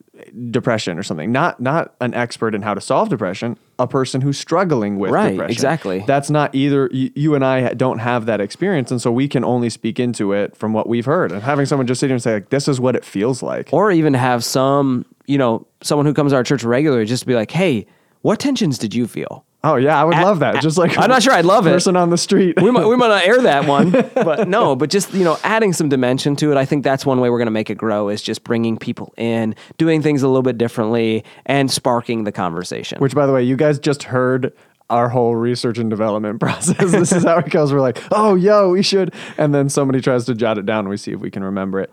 depression 0.49 0.97
or 0.97 1.03
something, 1.03 1.31
not 1.31 1.59
not 1.59 1.93
an 2.01 2.13
expert 2.15 2.55
in 2.55 2.63
how 2.63 2.73
to 2.73 2.81
solve 2.81 3.09
depression, 3.09 3.55
a 3.77 3.85
person 3.85 4.21
who's 4.21 4.37
struggling 4.37 4.97
with 4.97 5.11
Right, 5.11 5.31
depression. 5.31 5.51
exactly. 5.51 6.03
That's 6.07 6.31
not 6.31 6.55
either 6.55 6.89
you, 6.91 7.11
you 7.15 7.35
and 7.35 7.45
I 7.45 7.73
don't 7.75 7.99
have 7.99 8.25
that 8.25 8.41
experience 8.41 8.89
and 8.89 8.99
so 8.99 9.11
we 9.11 9.27
can 9.27 9.43
only 9.43 9.69
speak 9.69 9.99
into 9.99 10.33
it 10.33 10.55
from 10.55 10.73
what 10.73 10.87
we've 10.89 11.05
heard. 11.05 11.31
And 11.31 11.43
having 11.43 11.67
someone 11.67 11.85
just 11.85 11.99
sit 11.99 12.07
here 12.07 12.15
and 12.15 12.23
say 12.23 12.33
like 12.33 12.49
this 12.49 12.67
is 12.67 12.79
what 12.79 12.95
it 12.95 13.05
feels 13.05 13.43
like. 13.43 13.69
or 13.71 13.91
even 13.91 14.15
have 14.15 14.43
some, 14.43 15.05
you 15.27 15.37
know, 15.37 15.67
someone 15.83 16.07
who 16.07 16.13
comes 16.13 16.31
to 16.31 16.37
our 16.37 16.43
church 16.43 16.63
regularly 16.63 17.05
just 17.05 17.27
be 17.27 17.35
like, 17.35 17.51
hey, 17.51 17.85
what 18.25 18.39
tensions 18.39 18.79
did 18.79 18.95
you 18.95 19.05
feel? 19.05 19.45
Oh 19.63 19.75
yeah, 19.75 20.01
I 20.01 20.03
would 20.03 20.17
love 20.17 20.39
that. 20.39 20.59
Just 20.59 20.79
like 20.79 20.97
I'm 20.97 21.09
not 21.09 21.21
sure 21.21 21.31
I'd 21.31 21.45
love 21.45 21.67
it. 21.67 21.73
person 21.73 21.95
on 21.95 22.09
the 22.09 22.17
street. 22.17 22.59
We 22.59 22.71
might, 22.71 22.87
we 22.87 22.95
might 22.95 23.09
not 23.09 23.23
air 23.23 23.39
that 23.43 23.67
one, 23.67 23.91
but 24.15 24.47
no, 24.47 24.75
but 24.75 24.89
just, 24.89 25.13
you 25.13 25.23
know, 25.23 25.37
adding 25.43 25.73
some 25.73 25.89
dimension 25.89 26.35
to 26.37 26.51
it. 26.51 26.57
I 26.57 26.65
think 26.65 26.83
that's 26.83 27.05
one 27.05 27.19
way 27.19 27.29
we're 27.29 27.37
going 27.37 27.45
to 27.45 27.51
make 27.51 27.69
it 27.69 27.77
grow 27.77 28.09
is 28.09 28.23
just 28.23 28.43
bringing 28.43 28.77
people 28.77 29.13
in, 29.15 29.53
doing 29.77 30.01
things 30.01 30.23
a 30.23 30.27
little 30.27 30.41
bit 30.41 30.57
differently 30.57 31.23
and 31.45 31.69
sparking 31.69 32.23
the 32.23 32.31
conversation. 32.31 32.97
Which, 32.97 33.13
by 33.13 33.27
the 33.27 33.33
way, 33.33 33.43
you 33.43 33.55
guys 33.55 33.77
just 33.77 34.01
heard 34.01 34.51
our 34.89 35.07
whole 35.07 35.35
research 35.35 35.77
and 35.77 35.91
development 35.91 36.39
process. 36.39 36.91
this 36.91 37.11
is 37.11 37.25
how 37.25 37.37
it 37.37 37.51
goes. 37.51 37.71
We're 37.71 37.79
like, 37.79 38.01
oh, 38.11 38.33
yo, 38.33 38.71
we 38.71 38.81
should, 38.81 39.13
and 39.37 39.53
then 39.53 39.69
somebody 39.69 40.01
tries 40.01 40.25
to 40.25 40.33
jot 40.33 40.57
it 40.57 40.65
down, 40.65 40.79
and 40.79 40.89
we 40.89 40.97
see 40.97 41.11
if 41.11 41.19
we 41.19 41.29
can 41.29 41.43
remember 41.43 41.79
it. 41.79 41.91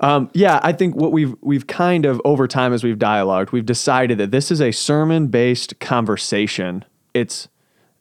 Um, 0.00 0.30
yeah, 0.32 0.60
I 0.62 0.72
think 0.72 0.94
what 0.94 1.12
we've 1.12 1.34
we've 1.40 1.66
kind 1.66 2.06
of 2.06 2.20
over 2.24 2.46
time 2.46 2.72
as 2.72 2.84
we've 2.84 2.98
dialogued, 2.98 3.50
we've 3.52 3.66
decided 3.66 4.18
that 4.18 4.30
this 4.30 4.50
is 4.50 4.60
a 4.60 4.70
sermon 4.72 5.26
based 5.28 5.78
conversation. 5.80 6.84
It's 7.14 7.48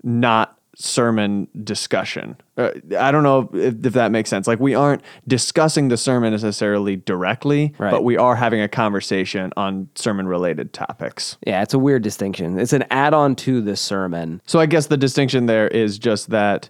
not 0.04 0.54
sermon 0.80 1.48
discussion. 1.64 2.38
Uh, 2.56 2.70
I 3.00 3.12
don't 3.12 3.24
know 3.24 3.50
if, 3.52 3.84
if 3.84 3.94
that 3.94 4.12
makes 4.12 4.30
sense. 4.30 4.46
Like 4.46 4.60
we 4.60 4.76
aren't 4.76 5.02
discussing 5.28 5.88
the 5.88 5.98
sermon 5.98 6.34
necessarily 6.34 6.98
directly, 6.98 7.74
Right. 7.80 7.90
but 7.90 8.04
we 8.04 8.16
are 8.16 8.36
having 8.36 8.62
a 8.62 8.68
conversation 8.68 9.52
on 9.58 9.90
sermon 9.96 10.28
related 10.28 10.74
topics. 10.74 11.38
yeah, 11.48 11.64
it's 11.64 11.74
a 11.74 11.80
weird 11.80 12.04
distinction. 12.04 12.60
It's 12.60 12.74
an 12.74 12.84
add 12.92 13.16
on 13.16 13.36
to 13.38 13.60
the 13.60 13.76
sermon. 13.76 14.40
So 14.46 14.60
I 14.60 14.68
guess 14.68 14.86
the 14.86 14.98
distinction 14.98 15.48
there 15.48 15.68
is 15.68 15.98
just 15.98 16.30
that 16.30 16.70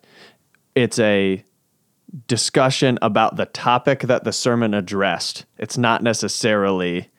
it's 0.73 0.99
a 0.99 1.43
discussion 2.27 2.97
about 3.01 3.35
the 3.35 3.45
topic 3.45 4.01
that 4.01 4.23
the 4.23 4.31
sermon 4.31 4.73
addressed. 4.73 5.45
It's 5.57 5.77
not 5.77 6.01
necessarily 6.01 7.09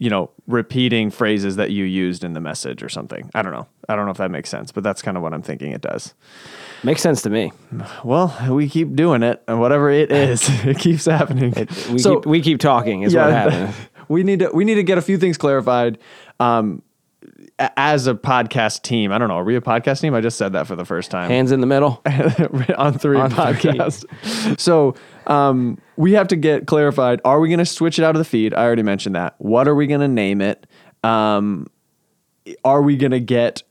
you 0.00 0.08
know, 0.08 0.30
repeating 0.46 1.10
phrases 1.10 1.56
that 1.56 1.72
you 1.72 1.82
used 1.84 2.22
in 2.22 2.32
the 2.32 2.38
message 2.40 2.84
or 2.84 2.88
something. 2.88 3.28
I 3.34 3.42
don't 3.42 3.50
know. 3.52 3.66
I 3.88 3.96
don't 3.96 4.04
know 4.04 4.12
if 4.12 4.18
that 4.18 4.30
makes 4.30 4.48
sense, 4.48 4.70
but 4.70 4.84
that's 4.84 5.02
kind 5.02 5.16
of 5.16 5.24
what 5.24 5.34
I'm 5.34 5.42
thinking 5.42 5.72
it 5.72 5.80
does. 5.80 6.14
Makes 6.84 7.02
sense 7.02 7.20
to 7.22 7.30
me. 7.30 7.50
Well, 8.04 8.32
we 8.48 8.68
keep 8.68 8.94
doing 8.94 9.24
it, 9.24 9.42
and 9.48 9.58
whatever 9.58 9.90
it 9.90 10.12
is, 10.12 10.42
it 10.64 10.78
keeps 10.78 11.06
happening. 11.06 11.52
We, 11.90 11.98
So- 11.98 12.20
keep, 12.20 12.26
we 12.26 12.40
keep 12.42 12.60
talking 12.60 13.02
is 13.02 13.12
what 13.12 13.30
happened. 13.32 13.74
we 14.08 14.22
need 14.22 14.38
to 14.38 14.50
we 14.54 14.64
need 14.64 14.76
to 14.76 14.84
get 14.84 14.98
a 14.98 15.02
few 15.02 15.18
things 15.18 15.36
clarified. 15.36 15.98
Um, 16.38 16.82
as 17.58 18.06
a 18.06 18.14
podcast 18.14 18.82
team, 18.82 19.10
I 19.10 19.18
don't 19.18 19.28
know. 19.28 19.36
Are 19.38 19.44
we 19.44 19.56
a 19.56 19.60
podcast 19.60 20.00
team? 20.00 20.14
I 20.14 20.20
just 20.20 20.38
said 20.38 20.52
that 20.52 20.66
for 20.66 20.76
the 20.76 20.84
first 20.84 21.10
time 21.10 21.28
Hands 21.28 21.50
in 21.50 21.60
the 21.60 21.66
middle. 21.66 22.00
on 22.06 22.30
three 22.30 22.74
On 22.76 22.98
three. 22.98 23.16
podcast. 23.18 24.60
so 24.60 24.94
um, 25.26 25.78
we 25.96 26.12
have 26.12 26.28
to 26.28 26.36
get 26.36 26.66
clarified. 26.66 27.20
Are 27.24 27.40
we 27.40 27.48
going 27.48 27.58
to 27.58 27.66
switch 27.66 27.98
it 27.98 28.04
out 28.04 28.14
of 28.14 28.20
the 28.20 28.24
feed? 28.24 28.54
I 28.54 28.62
already 28.62 28.82
mentioned 28.84 29.16
that. 29.16 29.34
What 29.38 29.66
are 29.66 29.74
we 29.74 29.86
going 29.86 30.00
to 30.00 30.08
name 30.08 30.40
it? 30.40 30.66
Um, 31.02 31.66
are 32.64 32.82
we 32.82 32.96
going 32.96 33.12
to 33.12 33.20
get 33.20 33.62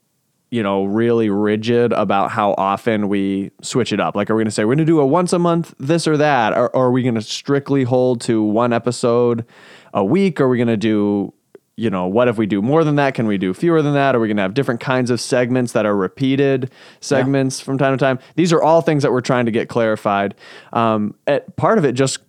you 0.50 0.63
know 0.63 0.86
really 0.86 1.30
rigid 1.30 1.91
about 1.91 2.32
how 2.32 2.56
often 2.58 3.10
we 3.10 3.52
switch 3.62 3.93
it 3.93 4.00
up? 4.00 4.15
Like, 4.15 4.30
are 4.30 4.36
we 4.36 4.41
going 4.41 4.47
to 4.47 4.52
say 4.52 4.65
we're 4.65 4.76
going 4.76 4.86
to 4.86 4.86
do 4.86 5.00
a 5.00 5.06
once 5.06 5.32
a 5.34 5.39
month 5.39 5.73
this 5.80 6.08
or 6.08 6.17
that, 6.17 6.54
or, 6.54 6.69
or 6.76 6.88
are 6.88 6.91
we 6.91 7.04
going 7.04 7.15
to 7.15 7.21
strictly 7.21 7.84
hold 7.84 8.21
to 8.21 8.43
one 8.43 8.73
episode 8.73 9.45
a 9.93 10.04
week? 10.04 10.41
Are 10.41 10.50
we 10.50 10.58
going 10.58 10.67
to 10.67 10.78
do 10.78 11.34
you 11.77 11.91
know, 11.91 12.07
what 12.07 12.27
if 12.27 12.37
we 12.37 12.47
do 12.47 12.61
more 12.61 12.83
than 12.83 12.95
that? 12.95 13.13
Can 13.13 13.27
we 13.27 13.37
do 13.37 13.53
fewer 13.53 13.83
than 13.83 13.93
that? 13.93 14.15
Are 14.15 14.19
we 14.19 14.27
going 14.27 14.37
to 14.37 14.41
have 14.43 14.55
different 14.55 14.81
kinds 14.81 15.11
of 15.11 15.21
segments 15.21 15.73
that 15.73 15.85
are 15.85 15.95
repeated 15.95 16.71
segments 17.01 17.59
from 17.59 17.77
time 17.77 17.95
to 17.95 18.03
time? 18.03 18.17
These 18.35 18.51
are 18.51 18.61
all 18.61 18.81
things 18.81 19.03
that 19.03 19.11
we're 19.11 19.21
trying 19.21 19.45
to 19.45 19.51
get 19.51 19.69
clarified. 19.69 20.33
Um, 20.73 21.13
at, 21.27 21.55
part 21.55 21.77
of 21.77 21.85
it 21.85 21.93
just 21.93 22.19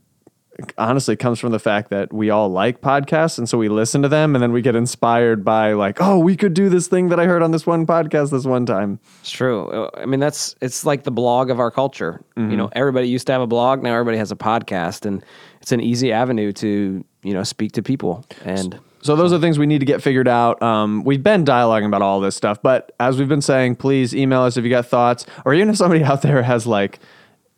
honestly 0.77 1.17
comes 1.17 1.39
from 1.39 1.53
the 1.53 1.59
fact 1.59 1.89
that 1.91 2.13
we 2.13 2.31
all 2.31 2.49
like 2.49 2.81
podcasts 2.81 3.39
and 3.39 3.49
so 3.49 3.57
we 3.57 3.69
listen 3.69 4.03
to 4.03 4.09
them 4.09 4.35
and 4.35 4.43
then 4.43 4.51
we 4.51 4.61
get 4.61 4.75
inspired 4.75 5.45
by 5.45 5.73
like 5.73 5.99
oh 6.01 6.19
we 6.19 6.35
could 6.37 6.53
do 6.53 6.69
this 6.69 6.89
thing 6.89 7.11
that 7.11 7.21
i 7.21 7.27
heard 7.27 7.45
on 7.45 7.53
this 7.53 7.65
one 7.65 7.87
podcast 7.87 8.33
this 8.33 8.45
one 8.45 8.67
time 8.67 8.99
It's 9.21 9.31
true. 9.31 9.69
Uh, 9.71 9.91
I 9.97 10.05
mean, 10.05 10.19
that's 10.19 10.57
it's 10.61 10.85
like 10.85 11.05
the 11.05 11.13
blog 11.13 11.51
of 11.51 11.61
our 11.61 11.71
culture. 11.71 12.21
Mm-hmm. 12.37 12.51
You 12.51 12.57
know, 12.57 12.71
everybody 12.73 13.09
used 13.09 13.29
to 13.29 13.33
have 13.33 13.41
a 13.41 13.47
blog. 13.47 13.85
Now 13.85 13.93
everybody 13.93 14.19
has 14.19 14.33
a 14.33 14.37
podcast, 14.37 15.07
and 15.07 15.25
it's 15.61 15.71
an 15.71 15.81
easy 15.81 16.13
avenue 16.13 16.51
to 16.55 17.05
you 17.23 17.35
know 17.35 17.45
speak 17.45 17.73
to 17.73 17.83
people. 17.83 18.25
And 18.45 18.81
so 19.09 19.17
those 19.17 19.33
are 19.33 19.39
things 19.39 19.59
we 19.59 19.65
need 19.65 19.79
to 19.79 19.87
get 19.87 20.03
figured 20.03 20.29
out 20.29 20.61
um, 20.63 21.03
we've 21.03 21.23
been 21.23 21.43
dialoguing 21.43 21.87
about 21.87 22.03
all 22.03 22.21
this 22.21 22.37
stuff 22.37 22.61
but 22.63 22.93
as 23.01 23.19
we've 23.19 23.27
been 23.29 23.41
saying 23.41 23.75
please 23.75 24.15
email 24.15 24.43
us 24.43 24.59
if 24.59 24.65
you 24.65 24.69
got 24.69 24.85
thoughts 24.85 25.25
or 25.47 25.55
even 25.55 25.71
if 25.71 25.77
somebody 25.79 26.05
out 26.05 26.21
there 26.21 26.43
has 26.43 26.67
like 26.67 26.99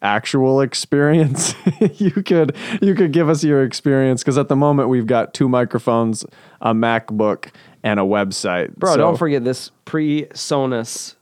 actual 0.01 0.61
experience 0.61 1.57
you 1.97 2.13
could 2.13 2.55
you 2.81 2.95
could 2.95 3.11
give 3.11 3.29
us 3.29 3.43
your 3.43 3.65
experience 3.65 4.23
because 4.23 4.39
at 4.39 4.47
the 4.47 4.55
moment 4.55 4.89
we've 4.89 5.09
got 5.09 5.35
two 5.35 5.49
microphones 5.49 6.25
a 6.61 6.73
macbook 6.73 7.51
and 7.83 7.99
a 7.99 8.05
website 8.05 8.73
bro, 8.77 8.93
So- 8.93 8.99
don't 8.99 9.17
forget 9.17 9.43
this 9.43 9.73
PreSonus 9.87 11.17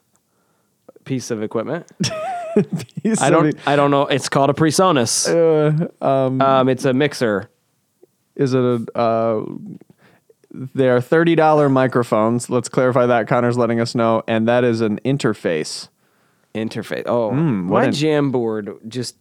piece 1.04 1.30
of 1.30 1.42
equipment. 1.42 1.90
I 3.18 3.30
don't. 3.30 3.54
I 3.66 3.76
don't 3.76 3.90
know. 3.90 4.02
It's 4.08 4.28
called 4.28 4.50
a 4.50 4.52
PreSonus. 4.52 5.26
uh, 5.26 6.04
um, 6.04 6.42
Um, 6.42 6.68
it's 6.68 6.84
a 6.84 6.92
mixer. 6.92 7.48
is 8.36 8.52
it 8.52 8.60
a 8.60 8.98
uh, 8.98 9.44
they 10.50 10.88
are 10.88 11.00
thirty 11.00 11.34
dollar 11.34 11.68
microphones. 11.68 12.48
Let's 12.48 12.68
clarify 12.68 13.06
that. 13.06 13.28
Connor's 13.28 13.58
letting 13.58 13.80
us 13.80 13.94
know, 13.94 14.22
and 14.26 14.48
that 14.48 14.64
is 14.64 14.80
an 14.80 14.98
interface. 15.04 15.88
interface. 16.54 17.02
Oh, 17.06 17.30
hmm, 17.30 17.68
what 17.68 17.80
my 17.80 17.84
an- 17.86 17.92
jam 17.92 18.30
board 18.30 18.70
just 18.88 19.16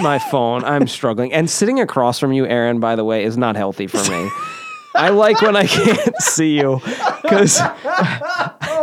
my 0.00 0.18
phone. 0.18 0.64
I'm 0.64 0.86
struggling. 0.86 1.32
And 1.32 1.50
sitting 1.50 1.80
across 1.80 2.18
from 2.18 2.32
you, 2.32 2.46
Aaron, 2.46 2.80
by 2.80 2.96
the 2.96 3.04
way, 3.04 3.24
is 3.24 3.36
not 3.36 3.56
healthy 3.56 3.86
for 3.86 4.02
me. 4.10 4.30
I 4.94 5.08
like 5.08 5.40
when 5.40 5.56
I 5.56 5.66
can't 5.66 6.14
see 6.18 6.58
you 6.58 6.80
because 7.22 7.58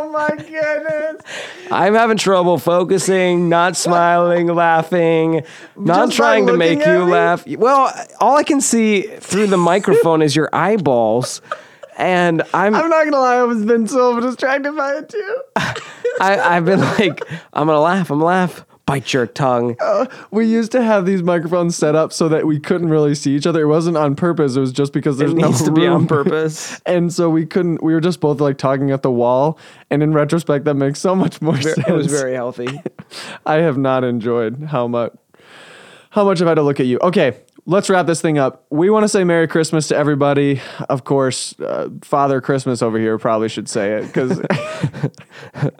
Oh 0.09 0.11
my 0.11 0.35
goodness! 0.35 1.21
I'm 1.69 1.93
having 1.93 2.17
trouble 2.17 2.57
focusing, 2.57 3.47
not 3.47 3.77
smiling, 3.77 4.47
laughing, 4.47 5.43
not 5.75 6.07
Just 6.07 6.17
trying 6.17 6.47
to 6.47 6.57
make 6.57 6.83
you 6.83 7.05
me? 7.05 7.11
laugh. 7.11 7.45
Well, 7.45 7.93
all 8.19 8.35
I 8.35 8.41
can 8.41 8.59
see 8.59 9.03
through 9.03 9.47
the 9.47 9.57
microphone 9.57 10.23
is 10.23 10.35
your 10.35 10.49
eyeballs. 10.51 11.41
And 11.95 12.41
I'm, 12.55 12.73
I'm 12.73 12.89
not 12.89 13.03
gonna 13.03 13.19
lie, 13.19 13.43
I've 13.43 13.67
been 13.67 13.87
so 13.87 14.19
distracted 14.19 14.75
by 14.75 14.95
it 14.95 15.09
too. 15.09 15.37
I, 15.55 16.39
I've 16.55 16.65
been 16.65 16.79
like, 16.79 17.21
I'm 17.53 17.67
gonna 17.67 17.79
laugh, 17.79 18.09
I'm 18.09 18.17
gonna 18.17 18.25
laugh. 18.25 18.65
Bite 18.89 19.13
your 19.13 19.27
tongue. 19.27 19.77
we 20.31 20.47
used 20.47 20.71
to 20.71 20.81
have 20.81 21.05
these 21.05 21.21
microphones 21.21 21.75
set 21.75 21.93
up 21.93 22.11
so 22.11 22.27
that 22.27 22.47
we 22.47 22.59
couldn't 22.59 22.89
really 22.89 23.13
see 23.13 23.35
each 23.35 23.45
other. 23.45 23.61
It 23.61 23.67
wasn't 23.67 23.97
on 23.97 24.15
purpose. 24.15 24.55
It 24.55 24.61
was 24.61 24.71
just 24.71 24.93
because 24.93 25.19
there's 25.19 25.29
It 25.29 25.37
no 25.37 25.49
needs 25.49 25.61
to 25.61 25.71
be 25.71 25.85
on 25.85 26.07
purpose. 26.07 26.81
And 26.87 27.13
so 27.13 27.29
we 27.29 27.45
couldn't. 27.45 27.83
We 27.83 27.93
were 27.93 28.01
just 28.01 28.19
both 28.19 28.41
like 28.41 28.57
talking 28.57 28.89
at 28.89 29.03
the 29.03 29.11
wall. 29.11 29.59
And 29.91 30.01
in 30.01 30.11
retrospect, 30.11 30.65
that 30.65 30.73
makes 30.73 30.99
so 30.99 31.15
much 31.15 31.39
more 31.39 31.61
sense. 31.61 31.77
It 31.77 31.91
was 31.91 32.07
very 32.07 32.33
healthy. 32.33 32.81
I 33.45 33.57
have 33.57 33.77
not 33.77 34.03
enjoyed 34.03 34.63
how 34.63 34.87
much 34.87 35.13
how 36.09 36.25
much 36.25 36.41
I've 36.41 36.47
had 36.47 36.55
to 36.55 36.63
look 36.63 36.79
at 36.79 36.87
you. 36.87 36.97
Okay, 37.03 37.37
let's 37.67 37.89
wrap 37.91 38.07
this 38.07 38.21
thing 38.21 38.39
up. 38.39 38.65
We 38.71 38.89
want 38.89 39.03
to 39.03 39.07
say 39.07 39.23
Merry 39.23 39.47
Christmas 39.47 39.87
to 39.89 39.95
everybody. 39.95 40.61
Of 40.89 41.03
course, 41.03 41.57
uh, 41.59 41.89
Father 42.01 42.41
Christmas 42.41 42.81
over 42.81 42.97
here 42.97 43.19
probably 43.19 43.49
should 43.49 43.69
say 43.69 43.93
it 43.93 44.07
because 44.07 44.41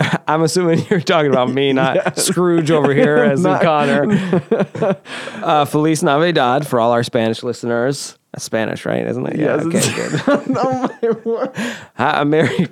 I'm 0.28 0.42
assuming 0.42 0.86
you're 0.90 1.00
talking 1.00 1.30
about 1.30 1.50
me, 1.50 1.72
not 1.72 2.18
Scrooge 2.20 2.70
over 2.70 2.92
here 2.94 3.16
as 3.24 3.40
in 3.40 3.50
Not- 3.50 3.62
Connor. 3.62 5.00
uh, 5.42 5.64
Feliz 5.64 6.02
Navidad 6.02 6.66
for 6.66 6.80
all 6.80 6.92
our 6.92 7.02
Spanish 7.02 7.42
listeners. 7.42 8.16
That's 8.32 8.44
Spanish, 8.44 8.84
right? 8.84 9.06
Isn't 9.06 9.26
it? 9.26 9.36
Yeah. 9.36 9.54
Okay. 9.54 9.80
Good. 9.94 10.20
oh 10.56 10.88
my 11.02 11.10
word. 11.24 11.50
Hi, 11.96 12.22
Merry, 12.24 12.68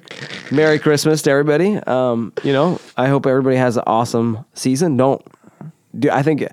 Merry 0.53 0.79
Christmas 0.79 1.23
to 1.23 1.31
everybody. 1.31 1.77
Um, 1.77 2.33
you 2.45 2.53
know, 2.53 2.79
I 2.97 3.09
hope 3.09 3.27
everybody 3.27 3.57
has 3.57 3.77
an 3.79 3.85
awesome 3.87 4.45
season. 4.55 4.97
Don't 4.99 5.23
do. 5.99 6.11
I 6.11 6.23
think 6.23 6.47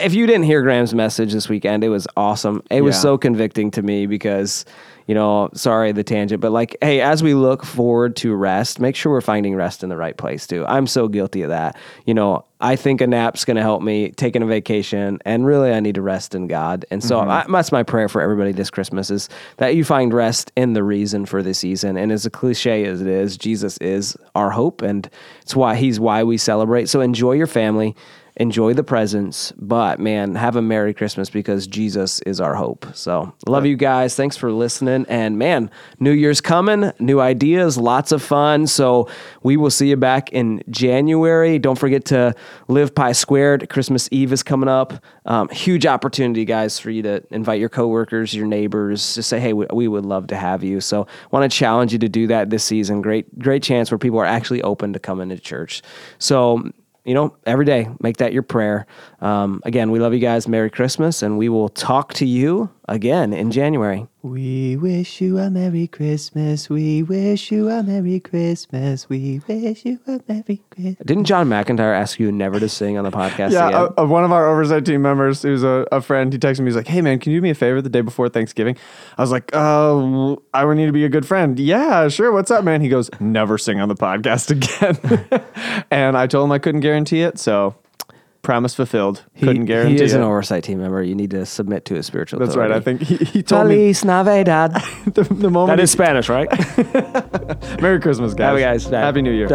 if 0.00 0.14
you 0.14 0.26
didn't 0.26 0.44
hear 0.44 0.62
Graham's 0.62 0.94
message 0.94 1.32
this 1.32 1.48
weekend, 1.48 1.82
it 1.82 1.88
was 1.88 2.06
awesome. 2.16 2.62
It 2.70 2.82
was 2.82 2.98
so 3.00 3.18
convicting 3.18 3.70
to 3.72 3.82
me 3.82 4.06
because, 4.06 4.64
you 5.06 5.14
know, 5.14 5.50
sorry 5.54 5.92
the 5.92 6.04
tangent, 6.04 6.40
but 6.40 6.52
like, 6.52 6.76
hey, 6.80 7.00
as 7.00 7.22
we 7.22 7.34
look 7.34 7.64
forward 7.64 8.16
to 8.16 8.34
rest, 8.34 8.80
make 8.80 8.96
sure 8.96 9.12
we're 9.12 9.20
finding 9.20 9.54
rest 9.54 9.82
in 9.82 9.90
the 9.90 9.96
right 9.96 10.16
place 10.16 10.46
too. 10.46 10.64
I'm 10.66 10.86
so 10.86 11.08
guilty 11.08 11.42
of 11.42 11.50
that. 11.50 11.76
You 12.06 12.14
know, 12.14 12.44
I 12.60 12.76
think 12.76 13.02
a 13.02 13.06
nap's 13.06 13.44
going 13.44 13.56
to 13.56 13.62
help 13.62 13.82
me 13.82 14.10
taking 14.12 14.42
a 14.42 14.46
vacation, 14.46 15.18
and 15.26 15.44
really, 15.44 15.72
I 15.72 15.80
need 15.80 15.96
to 15.96 16.02
rest 16.02 16.34
in 16.34 16.46
God. 16.46 16.86
And 16.90 17.04
so 17.04 17.20
mm-hmm. 17.20 17.30
I, 17.30 17.44
that's 17.48 17.72
my 17.72 17.82
prayer 17.82 18.08
for 18.08 18.22
everybody 18.22 18.52
this 18.52 18.70
Christmas 18.70 19.10
is 19.10 19.28
that 19.58 19.74
you 19.74 19.84
find 19.84 20.14
rest 20.14 20.50
in 20.56 20.72
the 20.72 20.82
reason 20.82 21.26
for 21.26 21.42
the 21.42 21.52
season. 21.52 21.98
And 21.98 22.10
as 22.10 22.24
a 22.24 22.30
cliche 22.30 22.86
as 22.86 23.02
it 23.02 23.06
is, 23.06 23.36
Jesus 23.36 23.76
is 23.78 24.16
our 24.34 24.50
hope, 24.50 24.80
and 24.80 25.10
it's 25.42 25.54
why 25.54 25.76
He's 25.76 26.00
why 26.00 26.22
we 26.22 26.38
celebrate. 26.38 26.88
So 26.88 27.02
enjoy 27.02 27.32
your 27.32 27.46
family 27.46 27.94
enjoy 28.36 28.74
the 28.74 28.82
presents, 28.82 29.52
but 29.52 30.00
man, 30.00 30.34
have 30.34 30.56
a 30.56 30.62
Merry 30.62 30.92
Christmas 30.92 31.30
because 31.30 31.68
Jesus 31.68 32.20
is 32.22 32.40
our 32.40 32.56
hope. 32.56 32.86
So, 32.94 33.32
love 33.46 33.64
you 33.64 33.76
guys. 33.76 34.16
Thanks 34.16 34.36
for 34.36 34.50
listening. 34.50 35.06
And 35.08 35.38
man, 35.38 35.70
New 36.00 36.10
Year's 36.10 36.40
coming, 36.40 36.92
new 36.98 37.20
ideas, 37.20 37.78
lots 37.78 38.10
of 38.10 38.22
fun. 38.22 38.66
So, 38.66 39.08
we 39.44 39.56
will 39.56 39.70
see 39.70 39.90
you 39.90 39.96
back 39.96 40.32
in 40.32 40.64
January. 40.68 41.60
Don't 41.60 41.78
forget 41.78 42.04
to 42.06 42.34
live 42.66 42.94
Pi 42.94 43.12
Squared. 43.12 43.68
Christmas 43.70 44.08
Eve 44.10 44.32
is 44.32 44.42
coming 44.42 44.68
up. 44.68 45.04
Um, 45.26 45.48
huge 45.50 45.86
opportunity, 45.86 46.44
guys, 46.44 46.78
for 46.78 46.90
you 46.90 47.02
to 47.02 47.22
invite 47.30 47.60
your 47.60 47.68
coworkers, 47.68 48.34
your 48.34 48.46
neighbors, 48.46 49.14
just 49.14 49.28
say, 49.28 49.38
hey, 49.38 49.52
we, 49.52 49.66
we 49.72 49.86
would 49.86 50.04
love 50.04 50.26
to 50.28 50.36
have 50.36 50.64
you. 50.64 50.80
So, 50.80 51.06
want 51.30 51.50
to 51.50 51.56
challenge 51.56 51.92
you 51.92 52.00
to 52.00 52.08
do 52.08 52.26
that 52.26 52.50
this 52.50 52.64
season. 52.64 53.00
Great, 53.00 53.38
great 53.38 53.62
chance 53.62 53.92
where 53.92 53.98
people 53.98 54.18
are 54.18 54.26
actually 54.26 54.62
open 54.62 54.92
to 54.92 54.98
coming 54.98 55.28
to 55.28 55.38
church. 55.38 55.82
So, 56.18 56.72
you 57.04 57.14
know, 57.14 57.36
every 57.46 57.64
day, 57.64 57.88
make 58.00 58.16
that 58.18 58.32
your 58.32 58.42
prayer. 58.42 58.86
Um, 59.24 59.62
again, 59.64 59.90
we 59.90 60.00
love 60.00 60.12
you 60.12 60.18
guys. 60.20 60.46
Merry 60.46 60.68
Christmas, 60.68 61.22
and 61.22 61.38
we 61.38 61.48
will 61.48 61.70
talk 61.70 62.12
to 62.14 62.26
you 62.26 62.68
again 62.88 63.32
in 63.32 63.50
January. 63.50 64.06
We 64.20 64.76
wish 64.76 65.22
you 65.22 65.38
a 65.38 65.48
Merry 65.48 65.86
Christmas. 65.86 66.68
We 66.68 67.02
wish 67.02 67.50
you 67.50 67.70
a 67.70 67.82
Merry 67.82 68.20
Christmas. 68.20 69.08
We 69.08 69.40
wish 69.48 69.86
you 69.86 69.98
a 70.06 70.20
Merry 70.28 70.62
Christmas. 70.70 70.96
Didn't 71.06 71.24
John 71.24 71.48
McIntyre 71.48 71.96
ask 71.98 72.18
you 72.20 72.30
never 72.30 72.60
to 72.60 72.68
sing 72.68 72.98
on 72.98 73.04
the 73.04 73.10
podcast 73.10 73.52
Yeah, 73.52 73.68
again? 73.68 73.88
uh, 73.96 74.02
uh, 74.02 74.06
one 74.06 74.24
of 74.24 74.32
our 74.32 74.46
oversight 74.46 74.84
team 74.84 75.00
members, 75.00 75.40
who's 75.40 75.62
a, 75.62 75.86
a 75.90 76.02
friend, 76.02 76.30
he 76.30 76.38
texted 76.38 76.60
me. 76.60 76.66
He's 76.66 76.76
like, 76.76 76.88
"Hey 76.88 77.00
man, 77.00 77.18
can 77.18 77.32
you 77.32 77.38
do 77.38 77.42
me 77.42 77.50
a 77.50 77.54
favor 77.54 77.80
the 77.80 77.88
day 77.88 78.02
before 78.02 78.28
Thanksgiving?" 78.28 78.76
I 79.16 79.22
was 79.22 79.30
like, 79.30 79.50
"Uh, 79.54 80.36
I 80.52 80.66
would 80.66 80.76
need 80.76 80.86
to 80.86 80.92
be 80.92 81.06
a 81.06 81.08
good 81.08 81.24
friend." 81.26 81.58
Yeah, 81.58 82.08
sure. 82.08 82.30
What's 82.30 82.50
up, 82.50 82.62
man? 82.62 82.82
He 82.82 82.90
goes, 82.90 83.08
"Never 83.20 83.56
sing 83.56 83.80
on 83.80 83.88
the 83.88 83.94
podcast 83.94 84.50
again." 85.30 85.44
and 85.90 86.14
I 86.18 86.26
told 86.26 86.44
him 86.46 86.52
I 86.52 86.58
couldn't 86.58 86.82
guarantee 86.82 87.22
it, 87.22 87.38
so 87.38 87.74
promise 88.44 88.74
fulfilled. 88.74 89.24
he, 89.34 89.46
couldn't 89.46 89.64
guarantee 89.64 89.96
he 89.96 90.04
is 90.04 90.12
it. 90.12 90.18
an 90.18 90.22
oversight 90.22 90.62
team 90.62 90.78
member. 90.78 91.02
You 91.02 91.16
need 91.16 91.30
to 91.30 91.44
submit 91.44 91.84
to 91.86 91.94
his 91.94 92.06
spiritual 92.06 92.38
That's 92.38 92.54
right. 92.54 92.70
I 92.70 92.80
think 92.80 93.02
he, 93.02 93.16
he 93.16 93.42
told 93.42 93.66
me 93.68 93.74
Feliz 93.74 94.04
Navidad. 94.04 94.72
the, 95.06 95.24
the 95.24 95.50
moment. 95.50 95.76
that 95.76 95.82
is 95.82 95.90
Spanish, 95.90 96.28
right? 96.28 96.48
Merry 97.80 98.00
Christmas, 98.00 98.34
guys. 98.34 98.60
Happy 98.60 98.60
guys. 98.60 98.84
Happy 98.84 99.22
New 99.22 99.32
Year. 99.32 99.48